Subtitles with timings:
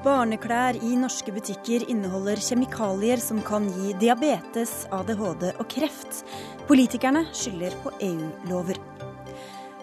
[0.00, 6.22] Barneklær i norske butikker inneholder kjemikalier som kan gi diabetes, ADHD og kreft.
[6.70, 8.80] Politikerne skylder på EU-lover.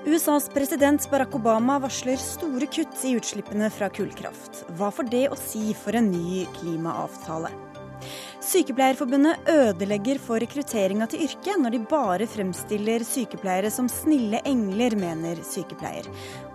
[0.07, 4.63] USAs president Barack Obama varsler store kutt i utslippene fra kullkraft.
[4.79, 7.51] Hva får det å si for en ny klimaavtale?
[8.37, 15.41] Sykepleierforbundet ødelegger for rekrutteringa til yrket når de bare fremstiller sykepleiere som snille engler, mener
[15.41, 16.05] sykepleier.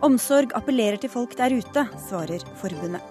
[0.07, 3.03] Omsorg appellerer til folk der ute, svarer forbundet.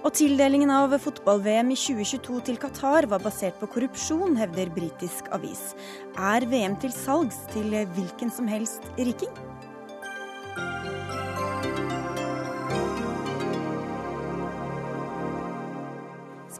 [0.00, 5.74] Og tildelingen av fotball-VM i 2022 til Qatar var basert på korrupsjon, hevder britisk avis.
[6.16, 9.36] Er VM til salgs til hvilken som helst riking?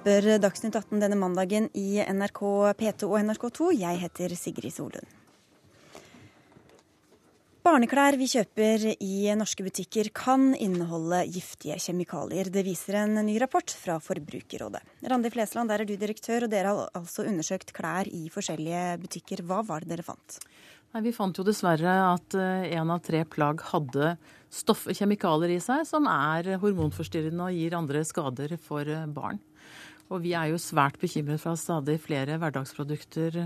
[0.01, 2.39] Spør Dagsnytt 18 denne mandagen i NRK
[2.79, 3.67] P2 og NRK2.
[3.77, 5.11] Jeg heter Sigrid Solund.
[7.61, 12.49] Barneklær vi kjøper i norske butikker kan inneholde giftige kjemikalier.
[12.49, 14.81] Det viser en ny rapport fra Forbrukerrådet.
[15.13, 19.45] Randi Flesland, der er du direktør, og dere har altså undersøkt klær i forskjellige butikker.
[19.45, 20.41] Hva var det dere fant?
[20.95, 24.15] Nei, vi fant jo dessverre at én eh, av tre plagg hadde
[24.49, 29.45] stoff, kjemikalier i seg som er hormonforstyrrende og gir andre skader for eh, barn.
[30.11, 33.45] Og vi er jo svært bekymret for at stadig flere hverdagsprodukter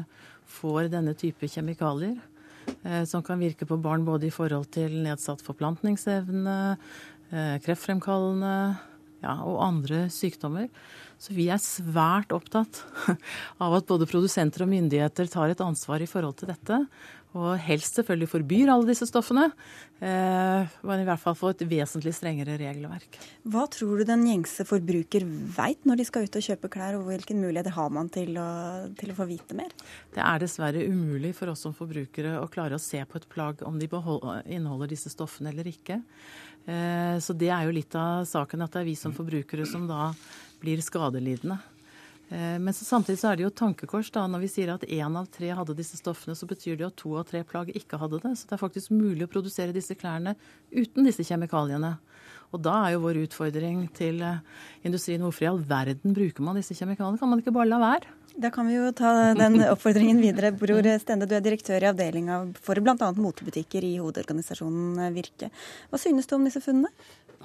[0.61, 2.17] får denne type kjemikalier.
[2.84, 6.56] Eh, som kan virke på barn både i forhold til nedsatt forplantningsevne,
[7.33, 8.55] eh, kreftfremkallende
[9.25, 10.71] ja, og andre sykdommer.
[11.21, 12.83] Så vi er svært opptatt
[13.65, 16.81] av at både produsenter og myndigheter tar et ansvar i forhold til dette.
[17.35, 19.49] Og helst selvfølgelig forbyr alle disse stoffene,
[19.99, 23.19] eh, men i hvert fall få et vesentlig strengere regelverk.
[23.51, 27.09] Hva tror du den gjengse forbruker veit når de skal ut og kjøpe klær, og
[27.09, 28.49] hvilken muligheter har man til å,
[29.01, 29.75] til å få vite mer?
[30.15, 33.67] Det er dessverre umulig for oss som forbrukere å klare å se på et plagg
[33.67, 35.99] om de inneholder disse stoffene eller ikke.
[36.71, 39.89] Eh, så det er jo litt av saken at det er vi som forbrukere som
[39.91, 40.12] da
[40.62, 41.59] blir skadelidende.
[42.31, 45.19] Eh, men så samtidig så er det jo tankekors da, når vi sier at én
[45.19, 48.23] av tre hadde disse stoffene, så betyr det at to av tre plagg ikke hadde
[48.25, 48.35] det.
[48.39, 50.37] Så det er faktisk mulig å produsere disse klærne
[50.73, 51.97] uten disse kjemikaliene.
[52.55, 54.43] Og da er jo vår utfordring til eh,
[54.87, 57.21] industrien hvorfor i all verden bruker man disse kjemikaliene?
[57.21, 58.15] Kan man ikke bare la være?
[58.34, 60.50] Da kan vi jo ta den oppfordringen videre.
[60.59, 63.11] Bror Stende, du er direktør i avdelinga for bl.a.
[63.15, 65.53] motebutikker i hovedorganisasjonen Virke.
[65.91, 66.91] Hva synes du om disse funnene?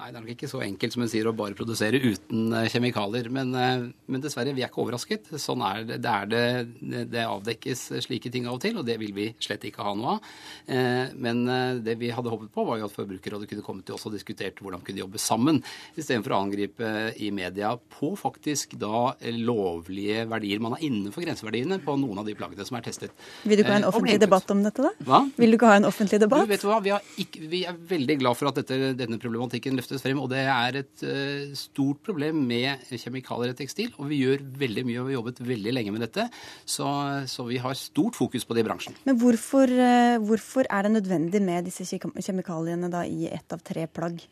[0.00, 2.68] Nei, Det er nok ikke så enkelt som hun sier å bare produsere uten eh,
[2.72, 3.26] kjemikalier.
[3.32, 5.28] Men, eh, men dessverre, vi er ikke overrasket.
[5.36, 5.98] Sånn er det.
[6.00, 7.04] Det, er det.
[7.12, 10.14] det, avdekkes slike ting av og til, og det vil vi slett ikke ha noe
[10.16, 10.30] av.
[10.72, 11.42] Eh, men
[11.84, 14.62] det vi hadde håpet på, var jo at Forbrukerrådet kunne komme til oss og diskutert
[14.64, 15.60] hvordan kunne jobbe sammen,
[15.92, 20.64] istedenfor å angripe i media på faktisk da lovlige verdier.
[20.64, 23.14] Man er innenfor grenseverdiene på noen av de plaggene som er testet.
[23.44, 25.06] Vil du ikke ha en offentlig debatt om dette, da?
[25.06, 25.22] Hva?
[25.36, 26.48] Vil du ikke ha en offentlig debatt?
[26.48, 26.96] Du vet hva, Vi,
[27.26, 30.20] ikke, vi er veldig glad for at dette, denne problematikken løftes løftes frem.
[30.22, 33.92] Og det er et uh, stort problem med kjemikalier i tekstil.
[33.98, 36.28] Og vi gjør veldig mye og vi har jobbet veldig lenge med dette.
[36.64, 36.86] Så,
[37.26, 38.96] så vi har stort fokus på det i bransjen.
[39.04, 43.86] Men hvorfor, uh, hvorfor er det nødvendig med disse kjemikaliene da i ett av tre
[43.90, 44.22] plagg?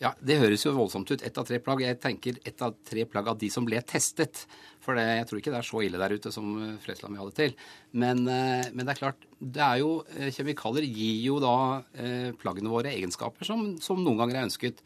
[0.00, 1.22] Ja, Det høres jo voldsomt ut.
[1.22, 1.82] Ett av tre plagg.
[1.84, 4.46] Jeg tenker ett av tre plagg av de som ble testet.
[4.82, 7.22] For det, jeg tror ikke det er så ille der ute som eh, Flesland vil
[7.22, 7.54] ha det til.
[7.92, 9.92] Men, men, det er klart, det er jo,
[10.34, 11.54] kjemikalier gir jo da
[12.40, 14.80] plaggene våre egenskaper som, som noen ganger er ønsket.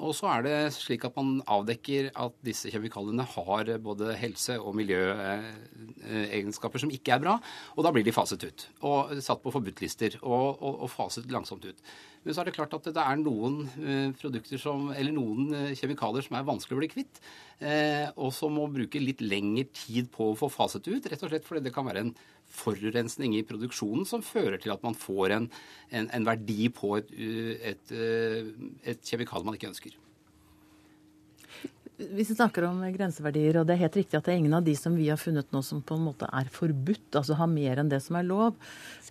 [0.00, 4.72] Og så er det slik at man avdekker at disse kjemikaliene har både helse- og
[4.78, 7.34] miljøegenskaper som ikke er bra,
[7.76, 8.64] og da blir de faset ut.
[8.88, 11.76] Og satt på forbudtlister og, og, og faset langsomt ut.
[12.24, 15.76] Men så er det klart at det er noen eh, produkter som, eller noen eh,
[15.76, 17.20] kjemikalier som er vanskelig å bli kvitt,
[17.60, 21.32] eh, og som må bruke litt lengre tid på å få faset ut, rett og
[21.32, 22.14] slett fordi det kan være en
[22.52, 25.50] forurensning i produksjonen som fører til at man får en,
[25.90, 27.12] en, en verdi på et,
[27.72, 27.94] et,
[28.92, 29.96] et kjemikalie man ikke ønsker.
[32.10, 34.64] Hvis vi snakker om grenseverdier, og det er helt riktig at det er ingen av
[34.66, 37.78] de som vi har funnet nå som på en måte er forbudt, altså har mer
[37.78, 38.56] enn det som er lov.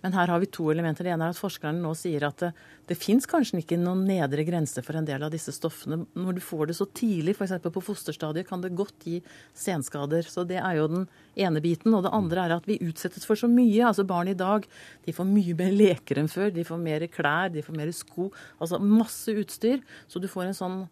[0.02, 1.06] Men her har vi to elementer.
[1.06, 2.50] Det ene er at forskerne nå sier at det,
[2.90, 6.02] det fins kanskje ikke noen nedre grense for en del av disse stoffene.
[6.18, 7.54] Når du får det så tidlig, f.eks.
[7.62, 9.20] på fosterstadiet, kan det godt gi
[9.56, 10.26] senskader.
[10.28, 11.06] Så det er jo den
[11.38, 11.94] ene biten.
[11.94, 13.86] Og det andre er at vi utsettes for så mye.
[13.88, 14.66] Altså barn i dag
[15.06, 16.50] de får mye mer leker enn før.
[16.52, 18.32] De får mer klær, de får mer sko.
[18.58, 19.86] Altså masse utstyr.
[20.10, 20.82] Så du får en sånn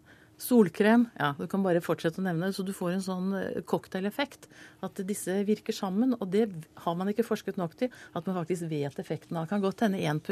[0.40, 2.56] Solkrem, ja, du kan bare fortsette å nevne det.
[2.56, 4.48] Så du får en sånn eh, cocktaileffekt.
[4.86, 6.14] At disse virker sammen.
[6.16, 6.46] Og det
[6.84, 7.92] har man ikke forsket nok til.
[8.16, 9.44] At man faktisk vet effekten av.
[9.44, 10.22] Det kan godt hende én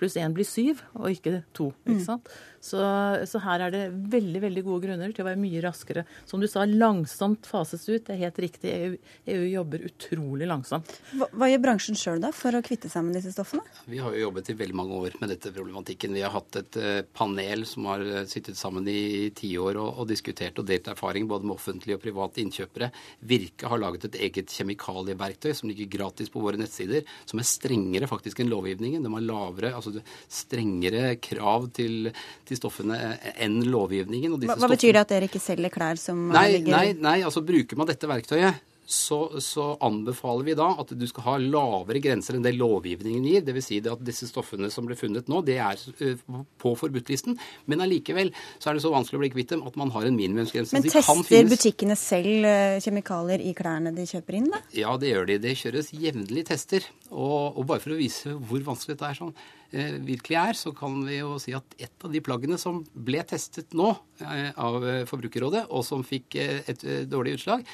[0.00, 1.70] pluss én blir syv, og ikke to.
[1.84, 2.22] ikke mm.
[2.60, 2.80] Så,
[3.28, 3.82] så, her er det
[4.12, 6.04] veldig veldig gode grunner til å være mye raskere.
[6.28, 8.04] Som du sa, langsomt fases ut.
[8.06, 8.72] Det er helt riktig.
[8.74, 8.96] EU,
[9.34, 10.90] EU jobber utrolig langsomt.
[11.14, 13.64] Hva, hva gjør bransjen sjøl da for å kvitte seg med disse stoffene?
[13.88, 16.16] Vi har jo jobbet i veldig mange år med dette problematikken.
[16.18, 20.10] Vi har hatt et uh, panel som har uh, sittet sammen i tiår og, og
[20.10, 22.90] diskutert og delt erfaring både med offentlige og private innkjøpere.
[23.30, 28.10] Virke har laget et eget kjemikalieverktøy som ligger gratis på våre nettsider, som er strengere
[28.10, 29.04] faktisk enn lovgivningen.
[29.04, 29.94] De har lavere, altså
[30.26, 32.10] strengere krav til
[32.48, 32.98] til stoffene
[33.36, 34.38] enn lovgivningen.
[34.48, 37.78] hva, betyr det at dere ikke selger klær som nei, ligger Nei, nei, altså bruker
[37.78, 42.44] man dette verktøyet, så, så, anbefaler vi da at du skal ha lavere grenser enn
[42.46, 43.42] det lovgivningen gir.
[43.44, 43.66] Dvs.
[43.68, 46.22] Si at disse stoffene som ble funnet nå, det er eh,
[46.56, 47.36] på forbudtlisten.
[47.68, 50.16] Men allikevel så er det så vanskelig å bli kvitt dem at man har en
[50.16, 50.72] minimumsgrense.
[50.72, 54.62] Men tester butikkene selv eh, kjemikalier i klærne de kjøper inn, da?
[54.72, 55.36] Ja, det gjør de.
[55.44, 56.88] Det kjøres jevnlig tester.
[57.10, 59.34] Og, og bare for å vise hvor vanskelig dette er sånn,
[59.68, 63.20] eh, virkelig er, så kan vi jo si at et av de plaggene som ble
[63.28, 63.92] testet nå
[64.24, 67.68] av Forbrukerrådet, og som fikk et dårlig utslag,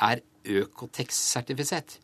[0.00, 1.98] er Økotex-sertifisert.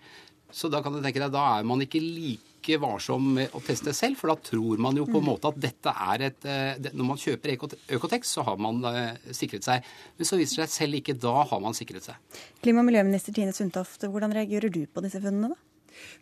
[0.50, 3.93] Så da kan du tenke deg, da er man ikke like varsom med å teste
[3.96, 5.29] selv, for da tror man jo på en mm.
[5.29, 7.55] måte at dette er et eh, Når man kjøper
[7.96, 9.87] Økotex, så har man uh, sikret seg.
[10.17, 12.40] Men så viser det seg selv ikke da har man sikret seg.
[12.64, 15.68] Klima- og miljøminister Tine Sundtoft, hvordan reagerer du på disse funnene, da?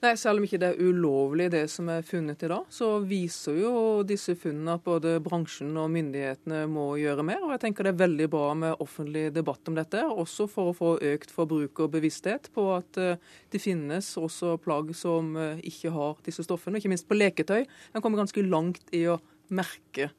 [0.03, 3.59] Nei, Selv om ikke det er ulovlig det som er funnet i dag, så viser
[3.61, 3.73] jo
[4.07, 7.43] disse funnene at både bransjen og myndighetene må gjøre mer.
[7.45, 10.77] og jeg tenker Det er veldig bra med offentlig debatt om dette, også for å
[10.77, 13.17] få økt forbrukerbevissthet på at eh,
[13.51, 16.79] det finnes også plagg som eh, ikke har disse stoffene.
[16.79, 17.67] Ikke minst på leketøy.
[17.95, 20.11] En kommer ganske langt i å merke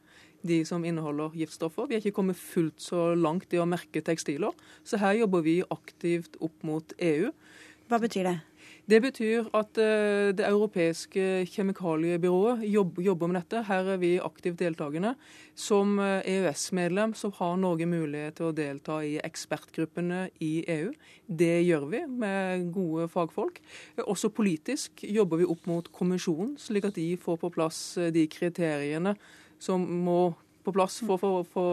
[0.48, 1.88] de som inneholder giftstoffer.
[1.88, 4.56] Vi har ikke kommet fullt så langt i å merke tekstiler.
[4.88, 7.32] Så her jobber vi aktivt opp mot EU.
[7.88, 8.38] Hva betyr det?
[8.88, 13.66] Det betyr at eh, det europeiske kjemikaliebyrået jobber med dette.
[13.68, 15.12] Her er vi aktivt deltakende.
[15.60, 20.94] Som eh, EØS-medlem så har Norge mulighet til å delta i ekspertgruppene i EU.
[21.28, 23.60] Det gjør vi med gode fagfolk.
[24.08, 28.24] Også politisk jobber vi opp mot kommisjonen, slik at de får på plass eh, de
[28.32, 29.18] kriteriene
[29.60, 30.32] som må
[30.68, 31.66] på plass for å få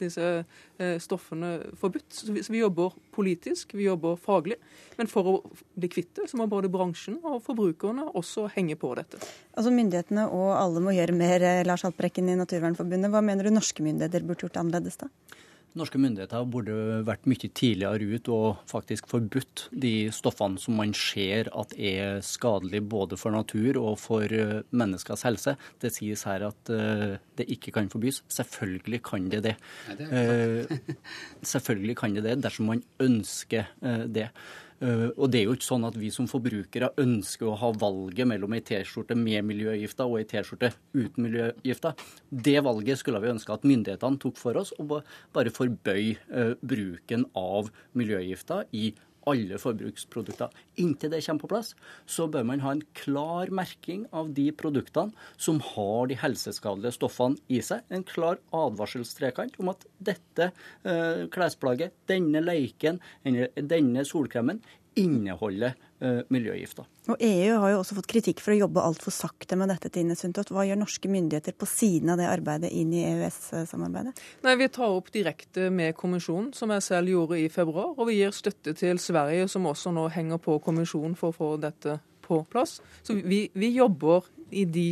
[0.00, 2.08] disse eh, stoffene forbudt.
[2.10, 4.58] Så vi, jobber politisk, vi jobber faglig.
[4.98, 5.36] Men for å
[5.78, 9.22] bli kvitt det, så må både bransjen og forbrukerne også henge på dette.
[9.54, 13.12] Altså Myndighetene og alle må gjøre mer, eh, Lars Haltbrekken i Naturvernforbundet.
[13.14, 15.10] Hva mener du norske myndigheter burde gjort annerledes da?
[15.78, 16.74] Norske myndigheter burde
[17.06, 22.84] vært mye tidligere ut og faktisk forbudt de stoffene som man ser at er skadelige
[22.92, 25.56] både for natur og for eh, menneskers helse.
[25.80, 28.20] Det sies her at eh, det ikke kan forbys.
[28.32, 29.54] Selvfølgelig kan det det.
[29.88, 30.98] Nei, det eh,
[31.54, 33.72] selvfølgelig kan det det dersom man ønsker
[34.12, 34.28] det.
[34.82, 38.26] Eh, og det er jo ikke sånn at vi som forbrukere ønsker å ha valget
[38.28, 41.94] mellom ei T-skjorte med miljøgifter og ei T-skjorte uten miljøgifter.
[42.30, 44.98] Det valget skulle vi ønske at myndighetene tok for oss, og
[45.36, 48.90] bare forbøy eh, bruken av miljøgifter i
[49.30, 50.52] alle forbruksprodukter.
[50.82, 51.72] Inntil det kommer på plass,
[52.06, 57.40] så bør man ha en klar merking av de produktene som har de helseskadelige stoffene
[57.52, 57.84] i seg.
[57.92, 64.62] En klar advarselstrekant om at dette eh, klesplagget, denne leiken, denne solkremen
[64.98, 65.76] inneholder
[66.32, 66.86] miljøgifter.
[67.12, 69.90] Og EU har jo også fått kritikk for å jobbe altfor sakte med dette.
[69.92, 70.52] Tine Sundtoft.
[70.54, 74.22] Hva gjør norske myndigheter på siden av det arbeidet inn i EØS-samarbeidet?
[74.46, 77.94] Nei, Vi tar opp direkte med kommisjonen, som jeg selv gjorde i februar.
[77.96, 81.54] Og vi gir støtte til Sverige, som også nå henger på kommisjonen for å få
[81.62, 82.80] dette på plass.
[83.02, 84.90] Så vi, vi jobber i de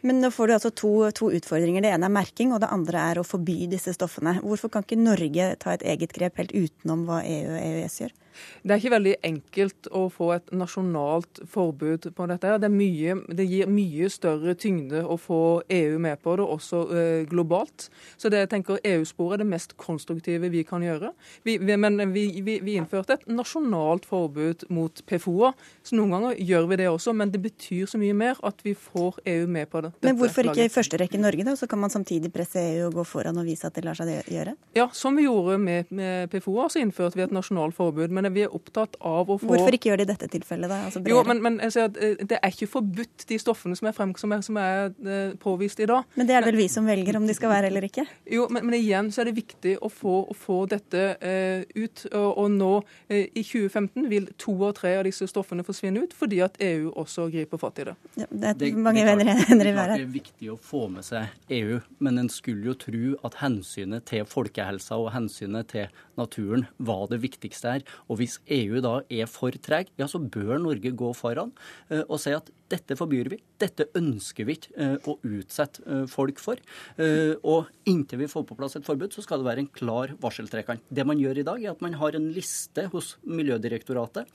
[0.00, 1.82] men nå får du altså to, to, utfordringer.
[1.82, 4.36] Det ene er merking, og det andre er å forby disse stoffene.
[4.44, 8.14] Hvorfor kan ikke Norge ta et eget grep helt utenom hva EU og EØS gjør?
[8.62, 12.56] Det er ikke veldig enkelt å få et nasjonalt forbud på dette.
[12.62, 15.40] Det, mye, det gir mye større tyngde å få
[15.72, 17.88] EU med på det, også eh, globalt.
[18.16, 21.12] Så det jeg tenker EU-sporet er det mest konstruktive vi kan gjøre.
[21.46, 25.56] Vi, vi, men vi, vi, innførte et nasjonalt forbud mot PFO-er.
[25.86, 28.74] Så noen ganger gjør vi det også, men det betyr så mye mer at vi
[28.78, 29.92] får EU med på det.
[30.06, 31.56] Men hvorfor ikke i første rekke Norge, da?
[31.58, 34.10] Så kan man samtidig presse EU og gå foran og vise at det lar seg
[34.28, 34.54] gjøre?
[34.76, 38.12] Ja, som vi gjorde med, med PFO-er, så innførte vi et nasjonalt forbud.
[38.14, 40.82] men men vi er opptatt av å få Hvorfor ikke gjør de dette tilfellet, da?
[40.88, 44.12] Altså jo, men, men at, eh, Det er ikke forbudt, de stoffene som er, frem,
[44.20, 46.04] som er, som er uh, påvist i dag.
[46.18, 48.04] Men det er det vel vi som velger om de skal være eller ikke?
[48.30, 52.04] Jo, men, men igjen så er det viktig å få, å få dette eh, ut.
[52.12, 52.72] Og, og nå
[53.08, 56.92] eh, i 2015 vil to av tre av disse stoffene forsvinne ut, fordi at EU
[56.98, 57.96] også griper fatt i det.
[58.20, 59.32] Ja, det er det, mange venner
[59.72, 59.96] i været.
[59.96, 64.08] Det er viktig å få med seg EU, men en skulle jo tro at hensynet
[64.10, 67.86] til folkehelsa og hensynet til naturen var det viktigste her.
[68.08, 71.52] Og hvis EU da er for treg, ja så bør Norge gå foran
[71.92, 73.38] uh, og si at dette forbyr vi.
[73.60, 76.60] Dette ønsker vi ikke uh, å utsette uh, folk for.
[76.98, 80.82] og inntil vi får på plass et forbud, så skal det være en klar varseltrekant.
[80.90, 84.28] Det man gjør i dag, er at man har en liste hos Miljødirektoratet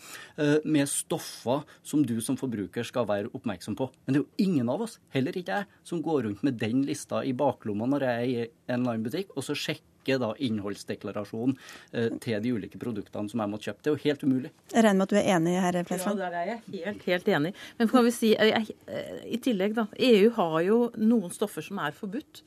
[0.66, 3.90] med stoffer som du som forbruker skal være oppmerksom på.
[4.06, 6.84] Men det er jo ingen av oss, heller ikke jeg, som går rundt med den
[6.88, 10.20] lista i baklomma når jeg er i en eller annen butikk, og så sjekker sjekke
[10.20, 11.58] da innholdsdeklarasjonen
[11.94, 13.82] eh, til de ulike produktene som jeg måtte kjøpe.
[13.84, 14.52] Det er jo helt umulig.
[14.74, 16.20] Jeg regner med at du er enig, herr Flesland?
[16.20, 17.54] Ja, der er jeg helt, helt enig.
[17.78, 18.76] Men kan vi si, jeg,
[19.26, 19.88] i tillegg, da.
[19.98, 22.44] EU har jo noen stoffer som er forbudt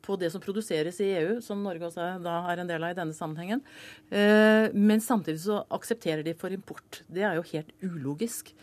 [0.00, 2.96] på det som produseres i EU, som Norge også da er en del av i
[2.96, 3.60] denne sammenhengen.
[4.08, 7.02] Eh, men samtidig så aksepterer de for import.
[7.06, 8.54] Det er jo helt ulogisk.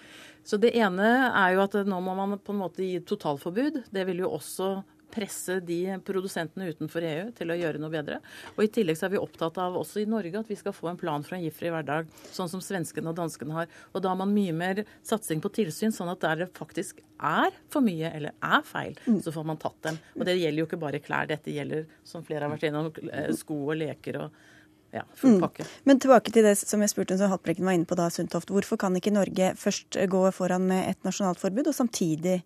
[0.48, 3.84] Så det ene er jo at nå må man på en måte gi totalforbud.
[3.92, 4.78] Det vil jo også
[5.14, 8.20] presse de produsentene utenfor EU til å gjøre noe bedre.
[8.56, 10.92] Og I tillegg så er vi opptatt av også i Norge at vi skal få
[10.92, 13.72] en plan for en giftfri hverdag, sånn som svenskene og danskene har.
[13.94, 17.56] Og Da har man mye mer satsing på tilsyn, sånn at der det faktisk er
[17.74, 19.22] for mye eller er feil, mm.
[19.26, 19.98] så får man tatt dem.
[20.18, 23.34] Og Det gjelder jo ikke bare klær, dette gjelder, som flere har vært innom, eh,
[23.36, 24.22] sko og leker.
[24.26, 24.46] og
[24.92, 25.42] ja, full mm.
[25.42, 25.64] pakke.
[25.64, 25.70] Mm.
[25.84, 28.52] Men tilbake til det som jeg spurte som Haltbrekken var inne på da, Sundtoft.
[28.54, 32.40] Hvorfor kan ikke Norge først gå foran med et nasjonalt forbud, og samtidig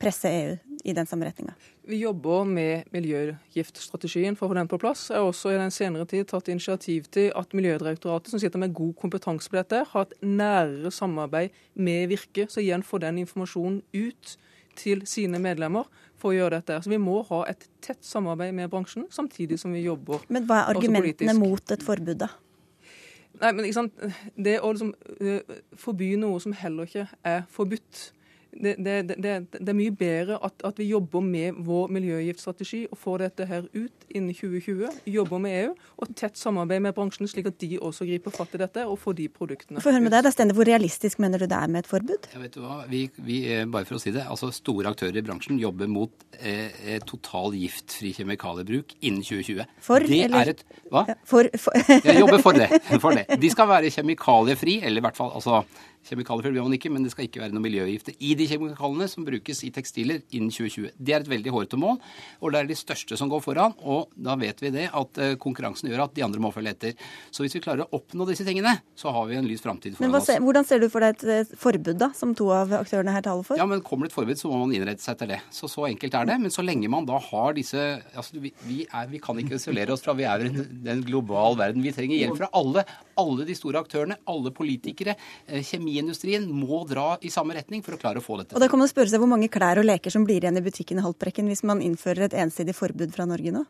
[0.00, 1.56] presse EU i den samme retninga?
[1.86, 5.04] Vi jobber med miljøgiftstrategien for å få den på plass.
[5.12, 8.74] Jeg har også i den senere tid tatt initiativ til at Miljødirektoratet, som sitter med
[8.74, 13.84] god kompetanse på dette, har et nærere samarbeid med Virke, så igjen får den informasjonen
[13.94, 14.34] ut
[14.76, 15.86] til sine medlemmer
[16.18, 16.80] for å gjøre dette.
[16.82, 20.34] Så Vi må ha et tett samarbeid med bransjen, samtidig som vi jobber politisk.
[20.34, 22.32] Men hva er argumentene mot et forbud, da?
[23.44, 23.90] Nei, men?
[24.34, 28.08] Det å liksom, uh, forby noe som heller ikke er forbudt,
[28.60, 32.98] det, det, det, det, er mye bedre at, at, vi jobber med vår miljøgiftstrategi og
[33.00, 35.00] får dette her ut innen 2020.
[35.12, 38.60] Jobber med EU og tett samarbeid med bransjen, slik at de også griper fatt i
[38.62, 39.82] dette og får de produktene.
[39.84, 42.28] Få høre med deg, da, Stende, Hvor realistisk mener du det er med et forbud?
[42.32, 42.78] Ja, vet du hva?
[42.90, 46.26] Vi, vi, eh, bare for å si det, altså Store aktører i bransjen jobber mot
[46.38, 49.66] eh, eh total giftfri kjemikaliebruk innen 2020.
[49.84, 50.52] For, det eller?
[50.54, 51.04] Et, hva?
[51.10, 51.76] Ja, for, for.
[51.92, 52.70] Jeg jobber for det,
[53.04, 53.26] for det.
[53.40, 55.62] De skal være kjemikaliefri, eller i hvert fall altså
[56.06, 59.26] Kjemikalier blir man ikke, men det skal ikke være noen miljøgifter i de kjemikaliene som
[59.26, 60.92] brukes i tekstiler innen 2020.
[60.96, 61.98] Det er et veldig hårete mål,
[62.40, 63.74] og det er de største som går foran.
[63.82, 67.08] Og da vet vi det at eh, konkurransen gjør at de andre må følge etter.
[67.34, 70.14] Så hvis vi klarer å oppnå disse tingene, så har vi en lys framtid foran
[70.20, 70.30] oss.
[70.46, 73.58] Hvordan ser du for deg et forbud, da, som to av aktørene her taler for?
[73.58, 75.40] Ja, men Kommer det et forbud, så må man innrette seg etter det.
[75.54, 76.38] Så så enkelt er det.
[76.42, 77.82] Men så lenge man da har disse
[78.16, 80.50] altså vi, vi, er, vi kan ikke isolere oss fra vi er i
[80.92, 81.84] en global verden.
[81.84, 82.86] Vi trenger hjelp fra alle.
[83.20, 85.16] Alle de store aktørene, alle politikere.
[85.46, 88.56] Eh, kjemiindustrien må dra i samme retning for å klare å få dette.
[88.56, 90.64] Og Da kan man spørre seg hvor mange klær og leker som blir igjen i
[90.64, 93.66] butikken i Haltbrekken hvis man innfører et ensidig forbud fra Norge nå?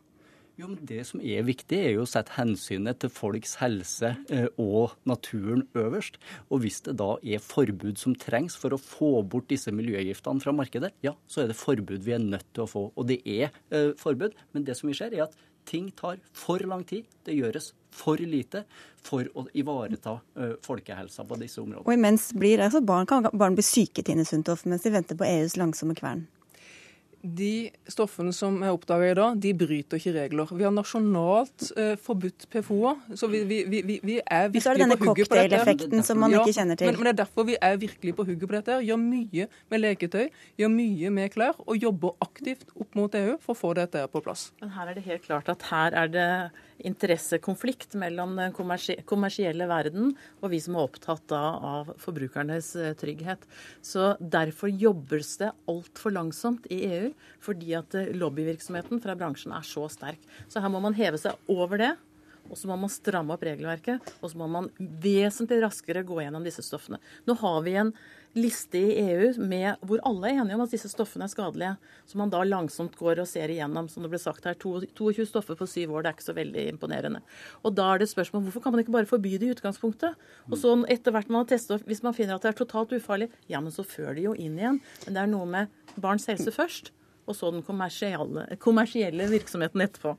[0.57, 4.47] Jo, men Det som er viktig, er jo å sette hensynet til folks helse eh,
[4.57, 6.17] og naturen øverst.
[6.49, 10.55] Og hvis det da er forbud som trengs for å få bort disse miljøgiftene fra
[10.57, 12.87] markedet, ja, så er det forbud vi er nødt til å få.
[12.97, 15.37] Og det er eh, forbud, men det som vi ser, er at
[15.69, 17.05] ting tar for lang tid.
[17.27, 18.63] Det gjøres for lite
[19.07, 21.85] for å ivareta uh, folkehelsa på disse områdene.
[21.87, 25.27] Og imens blir altså barn, kan barn bli syke Tine Sundtoft, mens de venter på
[25.27, 26.27] EUs langsomme kvern?
[27.27, 30.51] De stoffene som er oppdaga i dag, de bryter ikke regler.
[30.53, 32.99] Vi har nasjonalt eh, forbudt PFO-er.
[33.17, 35.57] Så vi, vi, vi, vi, er virkelig på hugget på dette.
[35.57, 36.91] effekten som man ja, ikke kjenner til.
[36.91, 38.77] Men, men, det er derfor vi er virkelig på hugget på dette.
[38.85, 40.29] Gjør mye med leketøy,
[40.61, 44.23] gjør mye med klær, og jobber aktivt opp mot EU for å få dette på
[44.23, 44.51] plass.
[44.61, 46.29] Men her er det helt klart at her er det
[46.85, 53.45] interessekonflikt mellom den kommersielle verden og vi som er opptatt av forbrukernes eh, trygghet.
[53.81, 59.65] Så Derfor jobbes det altfor langsomt i EU, fordi at eh, lobbyvirksomheten fra bransjen er
[59.67, 60.21] så sterk.
[60.47, 61.95] Så her må man heve seg over det.
[62.47, 66.45] Og så må man stramme opp regelverket, og så må man vesentlig raskere gå gjennom
[66.45, 67.01] disse stoffene.
[67.27, 67.91] Nå har vi en
[68.37, 71.75] liste i EU med, hvor alle er enige om at disse stoffene er skadelige.
[72.07, 75.55] som man da langsomt går og ser igjennom, som det ble sagt her, 22 stoffer
[75.55, 76.03] på syv år.
[76.03, 77.21] Det er ikke så veldig imponerende.
[77.63, 80.15] Og da er det spørsmål hvorfor kan man ikke bare forby det i utgangspunktet?
[80.51, 83.29] Og så etter hvert man har testet, hvis man finner at det er totalt ufarlig,
[83.51, 84.81] ja, men så fører de jo inn igjen.
[85.05, 86.93] Men det er noe med barns helse først,
[87.27, 90.15] og så den kommersielle, kommersielle virksomheten etterpå.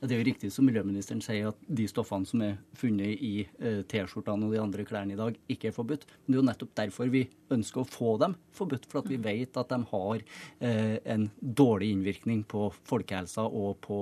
[0.00, 3.82] Det er jo riktig som miljøministeren sier, at de stoffene som er funnet i eh,
[3.84, 6.06] T-skjortene og de andre klærne i dag, ikke er forbudt.
[6.24, 9.18] Men det er jo nettopp derfor vi ønsker å få dem forbudt, for at vi
[9.20, 13.98] vet at de har eh, en dårlig innvirkning på folkehelsa og på,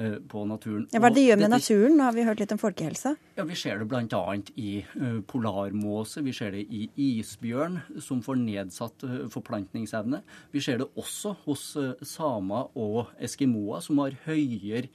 [0.00, 0.86] eh, på naturen.
[0.94, 1.98] Ja, hva er det de gjør med naturen?
[1.98, 3.12] Nå har vi hørt litt om folkehelsa.
[3.36, 4.22] Ja, Vi ser det bl.a.
[4.56, 4.70] i
[5.28, 10.22] polarmåse, vi ser det i isbjørn, som får nedsatt forplantningsevne.
[10.54, 11.68] Vi ser det også hos
[12.08, 14.88] samer og eskimoer, som har høyere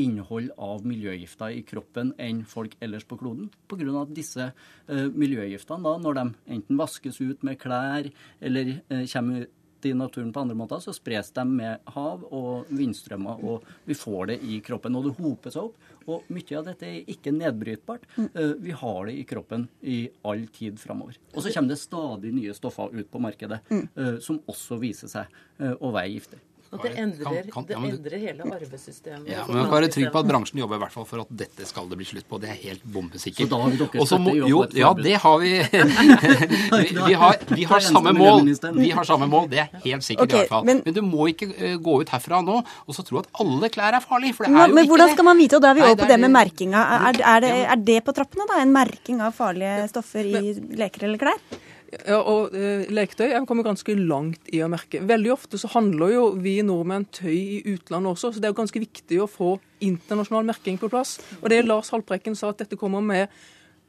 [0.00, 3.50] innhold av miljøgifter i kroppen enn folk ellers på kloden.
[3.68, 4.06] Pga.
[4.08, 4.50] disse
[4.88, 6.24] miljøgiftene, da, når de
[6.56, 8.08] enten vaskes ut med klær
[8.40, 8.78] eller
[9.12, 9.46] kommer
[9.86, 14.32] i naturen på andre måter, så spres de med hav og vindstrømmer, og vi får
[14.32, 14.96] det i kroppen.
[14.98, 15.94] Og det hoper seg opp.
[16.08, 18.06] Og mye av dette er ikke nedbrytbart.
[18.16, 18.28] Mm.
[18.32, 21.18] Eh, vi har det i kroppen i all tid framover.
[21.34, 23.86] Og så kommer det stadig nye stoffer ut på markedet mm.
[23.98, 26.47] Eh, som også viser seg eh, å være giftige.
[26.68, 29.28] Og det endrer, kan, kan, det endrer hele arvesystemet.
[29.30, 31.30] Ja, men Man kan være trygg på at bransjen jobber i hvert fall for at
[31.42, 32.40] dette skal det bli slutt på.
[32.42, 33.46] Det er helt bombesikkert.
[33.46, 35.52] Så da har dere Også må, jo, Ja, det har vi.
[35.72, 38.50] vi, vi, har, vi, har, samme mål.
[38.76, 40.66] Vi har samme mål, det er helt sikkert okay, i hvert fall.
[40.68, 43.70] Men, men, du må ikke uh, gå ut herfra nå og så tro at alle
[43.72, 45.72] klær er farlige, for det er jo men, ikke hvordan skal man vite, og da
[45.72, 46.84] er vi over på det med merkinga.
[46.98, 48.60] Er, er, det, er det på trappene, da?
[48.60, 51.64] En merking av farlige stoffer i leker eller klær?
[51.88, 55.00] Ja, og eh, Leketøy er kommet ganske langt i å merke.
[55.08, 58.58] Veldig ofte så handler jo vi nordmenn tøy i utlandet også, så det er jo
[58.58, 59.54] ganske viktig å få
[59.84, 61.16] internasjonal merking på plass.
[61.40, 63.32] Og det Lars Haltbrekken sa at dette kommer med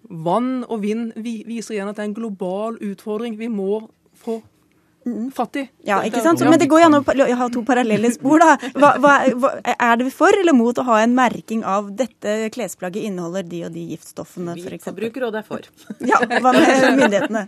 [0.07, 3.35] vann og vind, viser igjen at det er en global utfordring.
[3.39, 3.81] Vi må
[4.15, 4.39] få
[5.35, 5.67] fattig.
[5.87, 6.41] Ja, ikke sant?
[6.45, 8.55] Men det går jo an å ha to parallelle spor, da.
[8.75, 9.13] Hva, hva,
[9.73, 13.75] er det for eller mot å ha en merking av dette klesplagget inneholder de og
[13.75, 14.85] de giftstoffene, f.eks.?
[14.85, 15.69] Vi forbruker og det er for.
[16.05, 17.45] Ja, hva med myndighetene?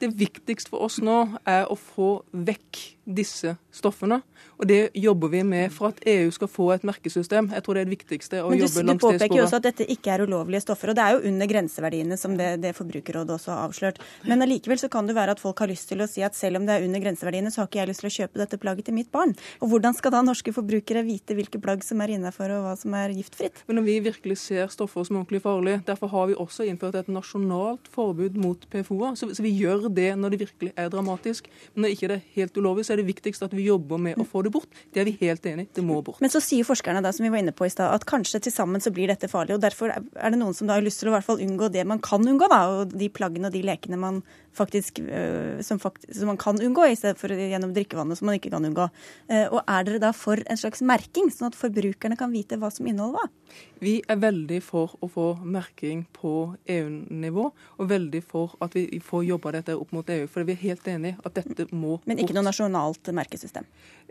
[0.00, 4.20] Det viktigste for oss nå er å få vekk disse stoffene.
[4.58, 7.50] Og det jobber vi med for at EU skal få et merkesystem.
[7.54, 8.40] Jeg tror det er det viktigste.
[8.42, 8.98] å du, jobbe langs det sporet.
[8.98, 11.50] Du påpeker jo også at dette ikke er ulovlige stoffer, og det er jo under
[11.52, 14.00] grenseverdiene som det, det Forbrukerrådet også har avslørt.
[14.26, 16.58] Men allikevel så kan det være at folk har lyst til å si at selv
[16.58, 18.88] om det er under grenseverdiene, så har ikke jeg lyst til å kjøpe dette plagget
[18.90, 19.36] til mitt barn.
[19.62, 22.96] Og hvordan skal da norske forbrukere vite hvilke plagg som er innafor og hva som
[22.98, 23.62] er giftfritt?
[23.70, 26.98] Men når vi virkelig ser stoffer som er ordentlig farlige, derfor har vi også innført
[26.98, 29.14] et nasjonalt forbud mot PFO-er.
[29.18, 31.48] Så, så, vi gjør det når det virkelig er dramatisk.
[31.74, 34.18] Men når ikke det er helt ulovlig, så er det viktigst at vi jobber med
[34.18, 34.80] å få det det bort.
[34.94, 35.70] Det er vi helt enig i.
[35.78, 36.22] Det må bort.
[36.24, 38.54] Men så sier forskerne da, som vi var inne på i sted, at kanskje til
[38.54, 39.56] sammen så blir dette farlig.
[39.56, 40.02] og Derfor er
[40.32, 42.48] det noen som da har lyst til å hvert fall unngå det man kan unngå,
[42.50, 44.22] da, og de plaggene og de lekene man
[44.58, 48.38] faktisk, øh, som, faktisk, som, man kan unngå, i stedet for gjennom drikkevannet som man
[48.38, 48.88] ikke kan unngå.
[49.30, 52.72] Uh, og er dere da for en slags merking, sånn at forbrukerne kan vite hva
[52.74, 53.54] som inneholder hva?
[53.78, 56.32] Vi er veldig for å få merking på
[56.66, 57.44] EU-nivå,
[57.78, 60.26] og veldig for at vi får jobba dette opp mot EU.
[60.26, 62.08] For vi er helt enig at dette må bort.
[62.08, 63.66] Men ikke noe nasjonalt merkesystem?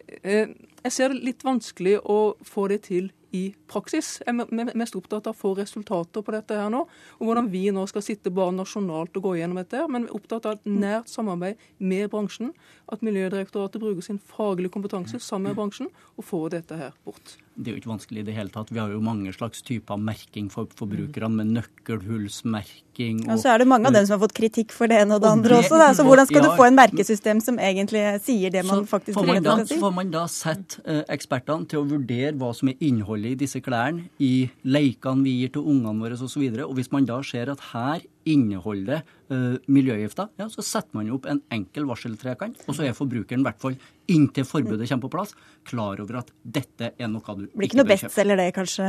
[0.07, 0.47] Eh,
[0.83, 4.17] jeg ser det litt vanskelig å få det til i praksis.
[4.23, 6.85] Jeg er mest opptatt av å få resultater på dette her nå,
[7.19, 9.83] og hvordan vi nå skal sitte bare nasjonalt og gå gjennom dette.
[9.91, 12.53] Men vi er opptatt av et nært samarbeid med bransjen,
[12.87, 17.35] at Miljødirektoratet bruker sin faglige kompetanse sammen med bransjen og får dette her bort.
[17.57, 18.69] Det er jo ikke vanskelig i det hele tatt.
[18.69, 23.23] Vi har jo mange slags typer merking for forbrukerne, med nøkkelhullsmerking.
[23.25, 25.17] Og, og så er det mange av dem som har fått kritikk for det ene
[25.17, 25.79] og det andre det, også.
[25.81, 25.87] Da.
[25.97, 29.29] Så hvordan skal ja, du få en merkesystem som egentlig sier det man faktisk får
[29.31, 29.73] man da, si?
[29.73, 33.41] Så får man da sette eh, ekspertene til å vurdere hva som er innholdet i
[33.45, 36.27] disse klærne, i leikene vi gir til ungene våre osv.
[36.29, 40.99] Og, så og hvis man da ser at her inneholder uh, miljøgifter, ja, så setter
[40.99, 45.03] man opp en enkel varseltrekant, og så er forbrukeren i hvert fall inntil forbudet kommer
[45.03, 45.33] på plass,
[45.67, 48.85] klar over at dette er noe du Blir ikke noe bestselger det, kanskje?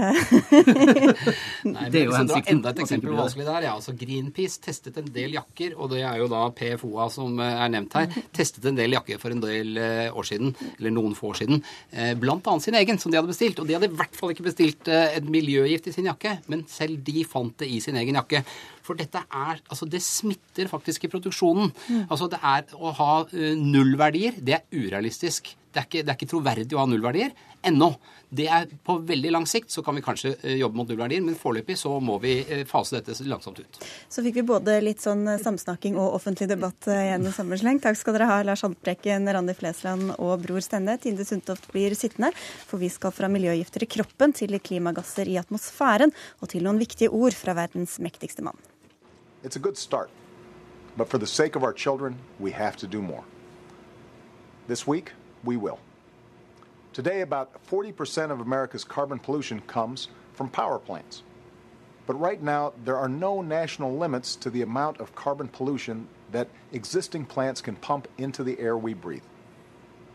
[1.73, 2.53] Nei, det er jo hensikten.
[2.55, 3.67] Enda et eksempel på vanskelig der.
[3.67, 7.65] Ja, altså Greenpeace testet en del jakker, og det er jo da PFOA som eh,
[7.65, 11.19] er nevnt her, testet en del jakker for en del eh, år siden, eller noen
[11.19, 11.65] få år siden,
[12.23, 13.59] blant annet sin egen, som de hadde bestilt.
[13.59, 17.03] Og de hadde i hvert fall ikke bestilt et miljøgift i sin jakke, men selv
[17.05, 18.45] de fant det i sin egen jakke.
[18.89, 21.73] For dette er Altså, det smitter faktisk i produksjonen.
[21.89, 22.05] Mm.
[22.09, 25.55] Altså, det er å ha uh, nullverdier, det er urealistisk.
[25.69, 27.35] Det er, ikke, det er ikke troverdig å ha nullverdier
[27.69, 27.91] ennå.
[28.29, 31.37] Det er På veldig lang sikt så kan vi kanskje uh, jobbe mot nullverdier, men
[31.39, 33.81] foreløpig så må vi uh, fase dette langsomt ut.
[34.09, 37.83] Så fikk vi både litt sånn samsnakking og offentlig debatt igjen i sammensleng.
[37.85, 40.97] Takk skal dere ha, Lars Haltbrekken, Randi Flesland og Bror Stenne.
[41.03, 42.33] Tinde Sundtoft blir sittende,
[42.71, 47.13] for vi skal fra miljøgifter i kroppen til klimagasser i atmosfæren, og til noen viktige
[47.13, 48.57] ord fra verdens mektigste mann.
[49.45, 50.11] It's a good start.
[50.97, 53.25] But for the sake of our children, we have to do more.
[54.67, 55.13] This week,
[55.45, 55.79] we will.
[56.93, 61.23] Today, about 40% of America's carbon pollution comes from power plants.
[62.07, 66.49] But right now, there are no national limits to the amount of carbon pollution that
[66.73, 69.23] existing plants can pump into the air we breathe.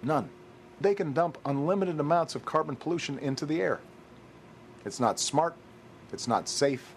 [0.02, 0.30] None.
[0.82, 3.80] They can dump unlimited amounts of carbon pollution into the air.
[4.84, 5.56] It's not smart,
[6.12, 6.94] it's not safe,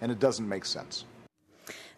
[0.00, 1.04] and it doesn't make sense.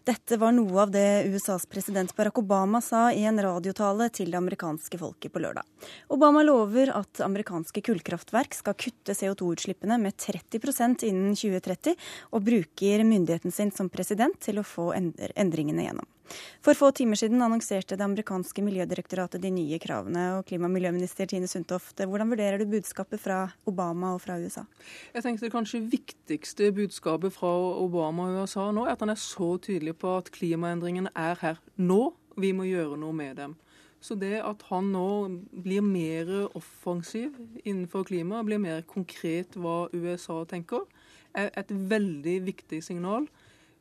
[0.04, 4.38] Dette var noe av det USAs president Barack Obama sa i en radiotale til det
[4.38, 5.66] amerikanske folket på lørdag.
[6.08, 11.98] Obama lover at amerikanske kullkraftverk skal kutte CO2-utslippene med 30% innen 2030,
[12.32, 16.08] og bruker myndigheten sin som president til å få endringene gjennom.
[16.64, 20.38] For få timer siden annonserte det amerikanske miljødirektoratet de nye kravene.
[20.38, 24.64] og Klima- og miljøminister Tine Sundtoft, hvordan vurderer du budskapet fra Obama og fra USA?
[25.14, 27.48] Jeg tenkte Det kanskje viktigste budskapet fra
[27.80, 31.58] Obama og USA nå er at han er så tydelig på at klimaendringene er her
[31.76, 32.12] nå.
[32.36, 33.56] Vi må gjøre noe med dem.
[34.00, 35.08] Så det at han nå
[35.52, 40.86] blir mer offensiv innenfor klima, blir mer konkret hva USA tenker,
[41.36, 43.28] er et veldig viktig signal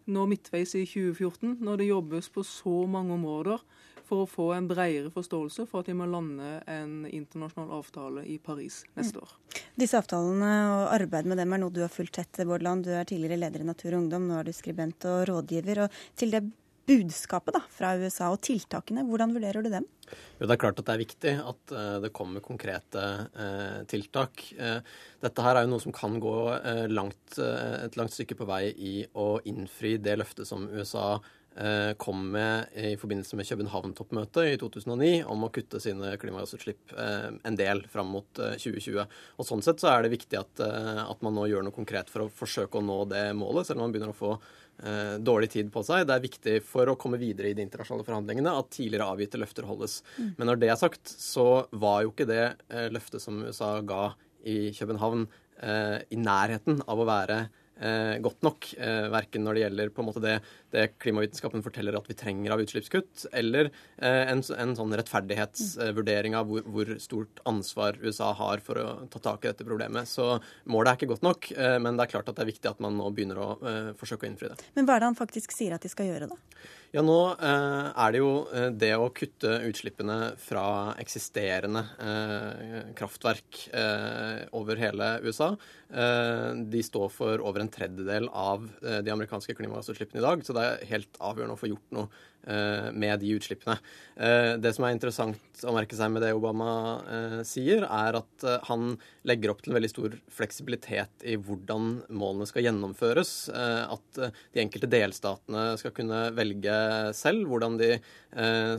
[0.10, 3.64] nå midtveis i 2014, når det jobbes på så mange områder
[4.10, 8.40] for å få en bredere forståelse for at vi må lande en internasjonal avtale i
[8.42, 9.36] Paris neste år.
[9.80, 12.88] Disse avtalene og arbeid med dem er noe du har fulgt tett, Bårdland.
[12.88, 15.86] Du er tidligere leder i Natur og Ungdom, nå er du skribent og rådgiver.
[15.86, 16.44] Og til det
[16.90, 19.88] budskapet da, fra USA og tiltakene, hvordan vurderer du dem?
[20.40, 24.46] Jo, Det er klart at det er viktig at uh, det kommer konkrete uh, tiltak.
[24.58, 24.80] Uh,
[25.22, 26.38] dette her er jo noe som kan gå
[26.90, 31.20] langt, et langt stykke på vei i å innfri det løftet som USA
[32.00, 37.82] kom med i forbindelse med København-toppmøtet i 2009 om å kutte sine klimagassutslipp en del
[37.92, 39.02] fram mot 2020.
[39.36, 42.24] Og Sånn sett så er det viktig at, at man nå gjør noe konkret for
[42.24, 44.69] å forsøke å nå det målet, selv om man begynner å få eh,
[45.20, 46.06] dårlig tid på seg.
[46.08, 49.68] Det er viktig for å komme videre i de internasjonale forhandlingene at tidligere avgitte løfter
[49.68, 50.00] holdes.
[50.16, 50.30] Mm.
[50.38, 54.14] Men når det er sagt, så var jo ikke det eh, løftet som USA ga
[54.48, 55.26] i København,
[55.60, 57.59] eh, i nærheten av å være eh,
[58.24, 58.70] godt nok.
[58.78, 60.36] Eh, verken når det gjelder på en måte det,
[60.74, 66.50] det, klimavitenskapen forteller at vi trenger av utslippskutt, eller eh, en, en, sånn rettferdighetsvurdering av
[66.50, 70.10] hvor, hvor, stort ansvar USA har for å ta tak i dette problemet.
[70.10, 70.32] Så
[70.70, 72.84] målet er ikke godt nok, eh, men det er klart at det er viktig at
[72.84, 74.60] man nå begynner å eh, forsøke å innfri det.
[74.76, 76.68] Men hva er det han faktisk sier at de skal gjøre, da?
[76.90, 83.60] Ja, nå eh, er det jo eh, det å kutte utslippene fra eksisterende eh, kraftverk
[83.78, 85.52] eh, over hele USA.
[85.94, 90.56] Eh, de står for over en tredjedel av eh, de amerikanske klimagassutslippene i dag, så
[90.58, 92.10] det er helt avgjørende å få gjort noe
[92.50, 93.78] med de utslippene.
[94.20, 96.70] Eh, det som er interessant å merke seg med det Obama
[97.08, 98.94] eh, sier, er at han
[99.28, 103.34] legger opp til en veldig stor fleksibilitet i hvordan målene skal gjennomføres.
[103.50, 106.76] At de enkelte delstatene skal kunne velge
[107.18, 107.92] selv hvordan de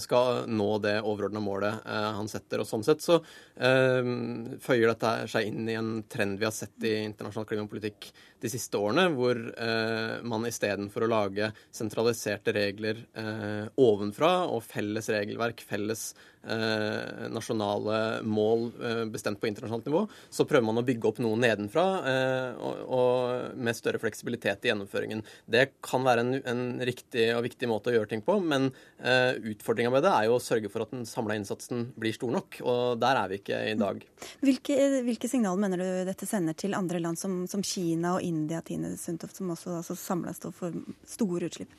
[0.02, 2.62] skal nå det overordna målet han setter.
[2.62, 3.18] Og sånn sett så
[3.60, 8.78] føyer dette seg inn i en trend vi har sett i internasjonal klimapolitikk de siste
[8.80, 16.10] årene, hvor eh, man istedenfor å lage sentraliserte regler eh, ovenfra og felles regelverk, felles
[16.42, 21.84] nasjonale mål eh, bestemt på internasjonalt nivå, så prøver man å bygge opp noe nedenfra
[22.10, 25.22] eh, og, og, med større fleksibilitet i gjennomføringen.
[25.44, 29.36] Det kan være en, en riktig og viktig måte å gjøre ting på, men eh,
[29.52, 32.60] utfordringa med det er jo å sørge for at den samla innsatsen blir stor nok,
[32.64, 34.00] og der er vi ikke i dag.
[34.40, 38.64] Hvilke, hvilke signal mener du dette sender til andre land som, som Kina og India,
[38.64, 41.76] Tine Sundtoft, som også altså, samla står for store utslipp?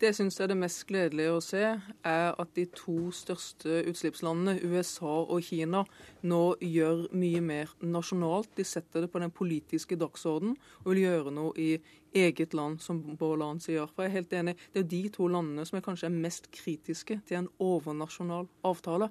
[0.00, 4.60] Det jeg syns er det mest gledelige å se, er at de to største utslippslandene,
[4.64, 5.84] USA og Kina,
[6.22, 8.50] nå gjør mye mer nasjonalt.
[8.56, 11.74] De setter det på den politiske dagsordenen og vil gjøre noe i
[12.16, 13.90] eget land, som Borland sier.
[13.92, 16.50] For jeg er helt enig, Det er de to landene som er kanskje er mest
[16.50, 19.10] kritiske til en overnasjonal avtale.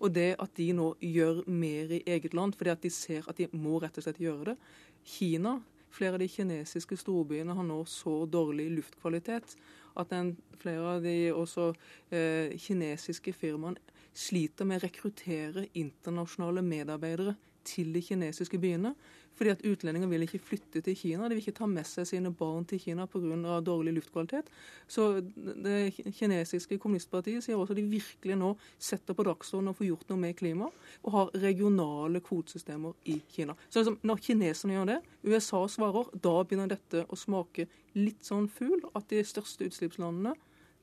[0.00, 3.36] Og det at de nå gjør mer i eget land, fordi at de ser at
[3.36, 4.56] de må rett og slett gjøre det.
[5.04, 9.56] Kina, flere av de kinesiske storbyene har nå så dårlig luftkvalitet
[9.96, 11.70] at en, flere av de også
[12.10, 13.80] eh, kinesiske firmaene
[14.16, 18.94] sliter med å rekruttere internasjonale medarbeidere til de kinesiske byene.
[19.36, 21.26] Fordi at Utlendinger vil ikke flytte til Kina.
[21.28, 23.60] De vil ikke ta med seg sine barn til Kina pga.
[23.60, 24.48] dårlig luftkvalitet.
[24.88, 29.84] Så Det kinesiske kommunistpartiet sier også at de virkelig nå setter på dagsordenen å få
[29.84, 30.70] gjort noe med klima,
[31.04, 33.54] og har regionale kvotesystemer i Kina.
[33.68, 38.48] Så liksom, Når kineserne gjør det, USA svarer, da begynner dette å smake litt sånn
[38.48, 38.80] fugl.
[38.94, 40.34] At de største utslippslandene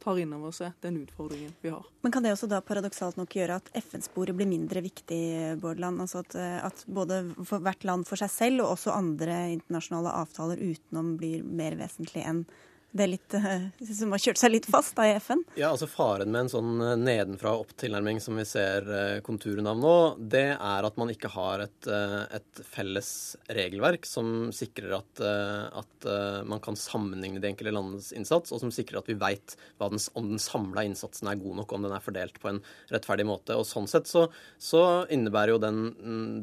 [0.04, 1.88] tar inn over seg den utfordringen vi har.
[2.04, 5.24] Men Kan det også da paradoksalt nok gjøre at FN-sporet blir mindre viktig,
[5.64, 6.04] Bårdland?
[6.04, 10.62] Altså at, at, både for hvert land for seg selv og også andre internasjonale avtaler
[10.62, 12.46] utenom blir mer vesentlig enn
[12.94, 15.42] det litt, eh, som har kjørt seg litt fast da i FN?
[15.58, 19.80] Ja, altså Faren med en sånn eh, nedenfra opp-tilnærming som vi ser eh, konturen av
[19.82, 23.10] nå, det er at man ikke har et, et felles
[23.50, 26.06] regelverk som sikrer at, at,
[26.48, 30.42] man kan sammenligne de enkelte landenes innsats, og som sikrer at vi veit om den
[30.42, 32.60] samla innsatsen er god nok, om den er fordelt på en
[32.92, 33.56] rettferdig måte.
[33.58, 34.26] Og Sånn sett så,
[34.62, 35.80] så innebærer jo den,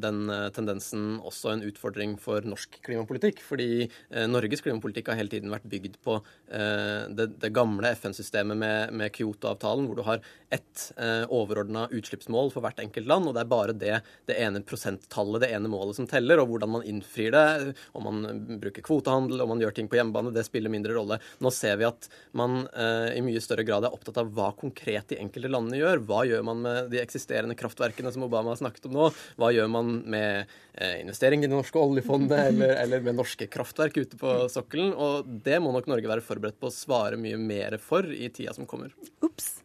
[0.03, 0.23] den,
[0.57, 3.43] tendensen også en utfordring for norsk klimapolitikk.
[3.45, 3.87] Fordi
[4.31, 6.19] Norges klimapolitikk har hele tiden vært bygd på
[6.51, 12.65] det, det gamle FN-systemet med, med Kyoto-avtalen, hvor du har ett eh, overordna utslippsmål for
[12.65, 13.93] hvert enkelt land, og det er bare det,
[14.27, 16.43] det ene prosenttallet, det ene målet, som teller.
[16.43, 20.35] Og hvordan man innfrir det, om man bruker kvotehandel, om man gjør ting på hjemmebane,
[20.35, 21.21] det spiller mindre rolle.
[21.39, 25.13] Nå ser vi at man eh, i mye større grad er opptatt av hva konkret
[25.13, 26.03] de enkelte landene gjør.
[26.09, 29.09] Hva gjør man med de eksisterende kraftverkene som Obama har snakket om nå?
[29.39, 34.03] Hva gjør man med eh, investering i det norske oljefondet eller, eller med norske kraftverk
[34.03, 34.91] ute på sokkelen?
[34.99, 38.55] Og det må nok Norge være forberedt på å svare mye mer for i tida
[38.57, 38.94] som kommer.
[39.24, 39.59] Ups.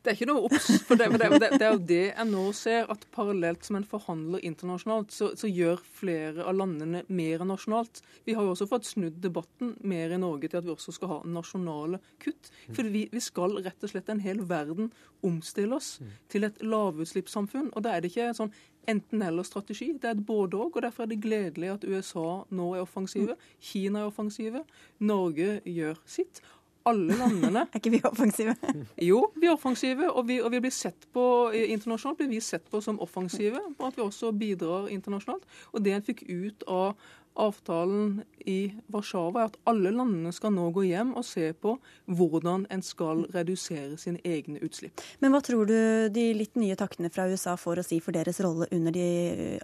[0.00, 0.68] Det er ikke noe obs.
[0.88, 3.86] for det, det, det, det, er jo det jeg nå ser, at parallelt som en
[3.88, 8.00] forhandler internasjonalt, så, så, gjør flere av landene mer nasjonalt.
[8.28, 11.12] Vi har jo også fått snudd debatten mer i Norge til at vi også skal
[11.14, 12.52] ha nasjonale kutt.
[12.70, 14.92] For vi, vi skal rett og slett en hel verden
[15.26, 15.98] omstille oss
[16.32, 17.72] til et lavutslippssamfunn.
[17.74, 18.54] Og da er det ikke sånn
[18.88, 19.92] enten-eller-strategi.
[20.00, 20.76] Det er et både-og.
[20.76, 23.36] og Derfor er det gledelig at USA nå er offensive.
[23.60, 24.64] Kina er offensive.
[24.98, 26.42] Norge gjør sitt
[26.88, 28.54] alle landene Er ikke vi offensive?
[29.10, 30.10] jo, vi er offensive.
[30.10, 33.60] Og vi, og vi blir sett på internasjonalt blir vi sett på som offensive.
[33.78, 35.46] Og at vi også bidrar internasjonalt.
[35.72, 40.68] Og det en fikk ut av avtalen i Warszawa, er at alle landene skal nå
[40.74, 41.76] gå hjem og se på
[42.08, 45.02] hvordan en skal redusere sine egne utslipp.
[45.22, 45.76] Men hva tror du
[46.12, 49.08] de litt nye taktene fra USA får å si for deres rolle under de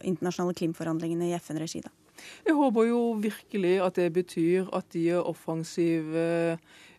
[0.06, 1.92] internasjonale klimaforhandlingene i FN-regi, da?
[2.46, 6.56] Jeg håper jo virkelig at det betyr at de er offensive